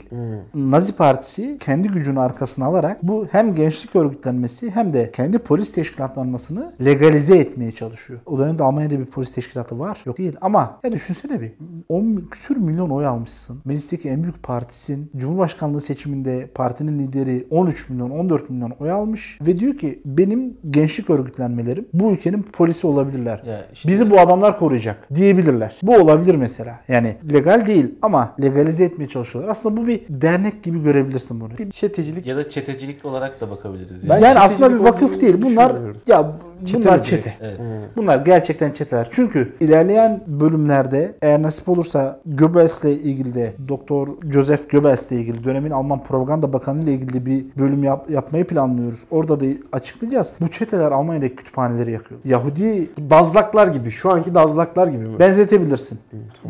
Nazi 0.55 0.93
Partisi 0.93 1.57
kendi 1.61 1.88
gücünü 1.88 2.21
arkasına 2.21 2.64
alarak 2.67 3.02
bu 3.02 3.26
hem 3.31 3.55
gençlik 3.55 3.97
örgütlenmesi 3.97 4.71
hem 4.71 4.93
de 4.93 5.11
kendi 5.12 5.38
polis 5.38 5.73
teşkilatlanmasını 5.73 6.73
legalize 6.85 7.38
etmeye 7.38 7.73
çalışıyor. 7.73 8.21
O 8.26 8.38
dönemde 8.38 8.62
Almanya'da 8.62 8.99
bir 8.99 9.05
polis 9.07 9.33
teşkilatı 9.33 9.79
var. 9.79 10.02
Yok 10.07 10.19
değil. 10.19 10.37
Ama 10.41 10.81
ya 10.85 10.93
düşünsene 10.93 11.41
bir. 11.41 11.52
10 11.88 12.29
küsür 12.31 12.57
milyon 12.57 12.91
oy 12.91 13.07
almışsın. 13.07 13.61
Meclisteki 13.64 14.09
en 14.09 14.23
büyük 14.23 14.43
partisin. 14.43 15.11
Cumhurbaşkanlığı 15.17 15.81
seçiminde 15.81 16.47
partinin 16.55 16.99
lideri 16.99 17.47
13 17.50 17.88
milyon 17.91 18.11
14 18.11 18.50
milyon 18.50 18.71
oy 18.71 18.91
almış. 18.91 19.38
Ve 19.47 19.59
diyor 19.59 19.76
ki 19.76 20.02
benim 20.05 20.57
gençlik 20.71 21.11
örgütlenmelerim 21.11 21.88
bu 21.93 22.12
ülkenin 22.12 22.43
polisi 22.43 22.87
olabilirler. 22.87 23.43
Ya 23.47 23.67
işte- 23.73 23.88
Bizi 23.88 24.11
bu 24.11 24.21
adamlar 24.21 24.59
koruyacak 24.59 25.09
diyebilirler. 25.14 25.76
Bu 25.83 25.95
olabilir 25.97 26.35
mesela. 26.35 26.81
Yani 26.88 27.17
legal 27.33 27.67
değil 27.67 27.95
ama 28.02 28.35
legalize 28.43 28.85
etmeye 28.85 29.09
çalışıyorlar. 29.09 29.50
Aslında 29.52 29.76
bu 29.76 29.87
bir 29.87 30.12
dernek 30.21 30.62
gibi 30.62 30.83
görebilirsin 30.83 31.40
bunu. 31.40 31.59
Bir- 31.59 31.71
Çetecilik 31.71 32.26
Ya 32.26 32.37
da 32.37 32.50
çetecilik 32.50 33.04
olarak 33.04 33.40
da 33.40 33.50
bakabiliriz. 33.50 34.04
Yani. 34.04 34.23
yani 34.25 34.38
aslında 34.38 34.75
bir 34.75 34.78
vakıf 34.78 35.21
değil. 35.21 35.42
Bunlar 35.42 35.76
ya 36.07 36.33
Çete 36.64 36.85
bunlar 36.85 37.02
çete. 37.02 37.35
Evet. 37.40 37.61
Bunlar 37.97 38.16
gerçekten 38.25 38.73
çeteler. 38.73 39.09
Çünkü 39.11 39.52
ilerleyen 39.61 40.21
bölümlerde 40.26 41.14
eğer 41.23 41.42
nasip 41.42 41.69
olursa 41.69 42.21
Goebbels'le 42.26 42.85
ilgili 42.85 43.35
de 43.35 43.52
Doktor 43.69 44.09
Joseph 44.33 44.71
Goebbels'le 44.71 45.11
ilgili 45.12 45.45
dönemin 45.45 45.71
Alman 45.71 46.02
propaganda 46.02 46.52
bakanı 46.52 46.83
ile 46.83 46.92
ilgili 46.92 47.26
bir 47.26 47.45
bölüm 47.59 47.85
yap- 47.85 48.11
yapmayı 48.11 48.45
planlıyoruz. 48.47 49.00
Orada 49.11 49.40
da 49.40 49.45
açıklayacağız. 49.73 50.33
Bu 50.40 50.49
çeteler 50.49 50.92
Almanya'daki 50.92 51.35
kütüphaneleri 51.37 51.92
yakıyor. 51.92 52.21
Yahudi 52.25 52.90
Dazlaklar 53.11 53.66
gibi. 53.66 53.90
Şu 53.90 54.11
anki 54.11 54.35
dazlaklar 54.35 54.87
gibi 54.87 55.04
mi? 55.09 55.19
benzetebilirsin. 55.19 55.99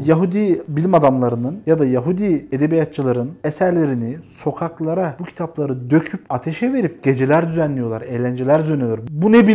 Yahudi 0.05 0.63
bilim 0.69 0.95
adamlarının 0.95 1.61
ya 1.67 1.79
da 1.79 1.85
Yahudi 1.87 2.47
edebiyatçıların 2.53 3.31
eserlerini 3.45 4.17
sokaklara 4.25 5.17
bu 5.19 5.25
kitapları 5.25 5.91
döküp 5.91 6.21
ateşe 6.29 6.73
verip 6.73 7.03
geceler 7.03 7.49
düzenliyorlar, 7.49 8.03
eğlenceler 8.03 8.63
düzenliyorlar. 8.65 9.01
Bu 9.11 9.33
ne 9.33 9.47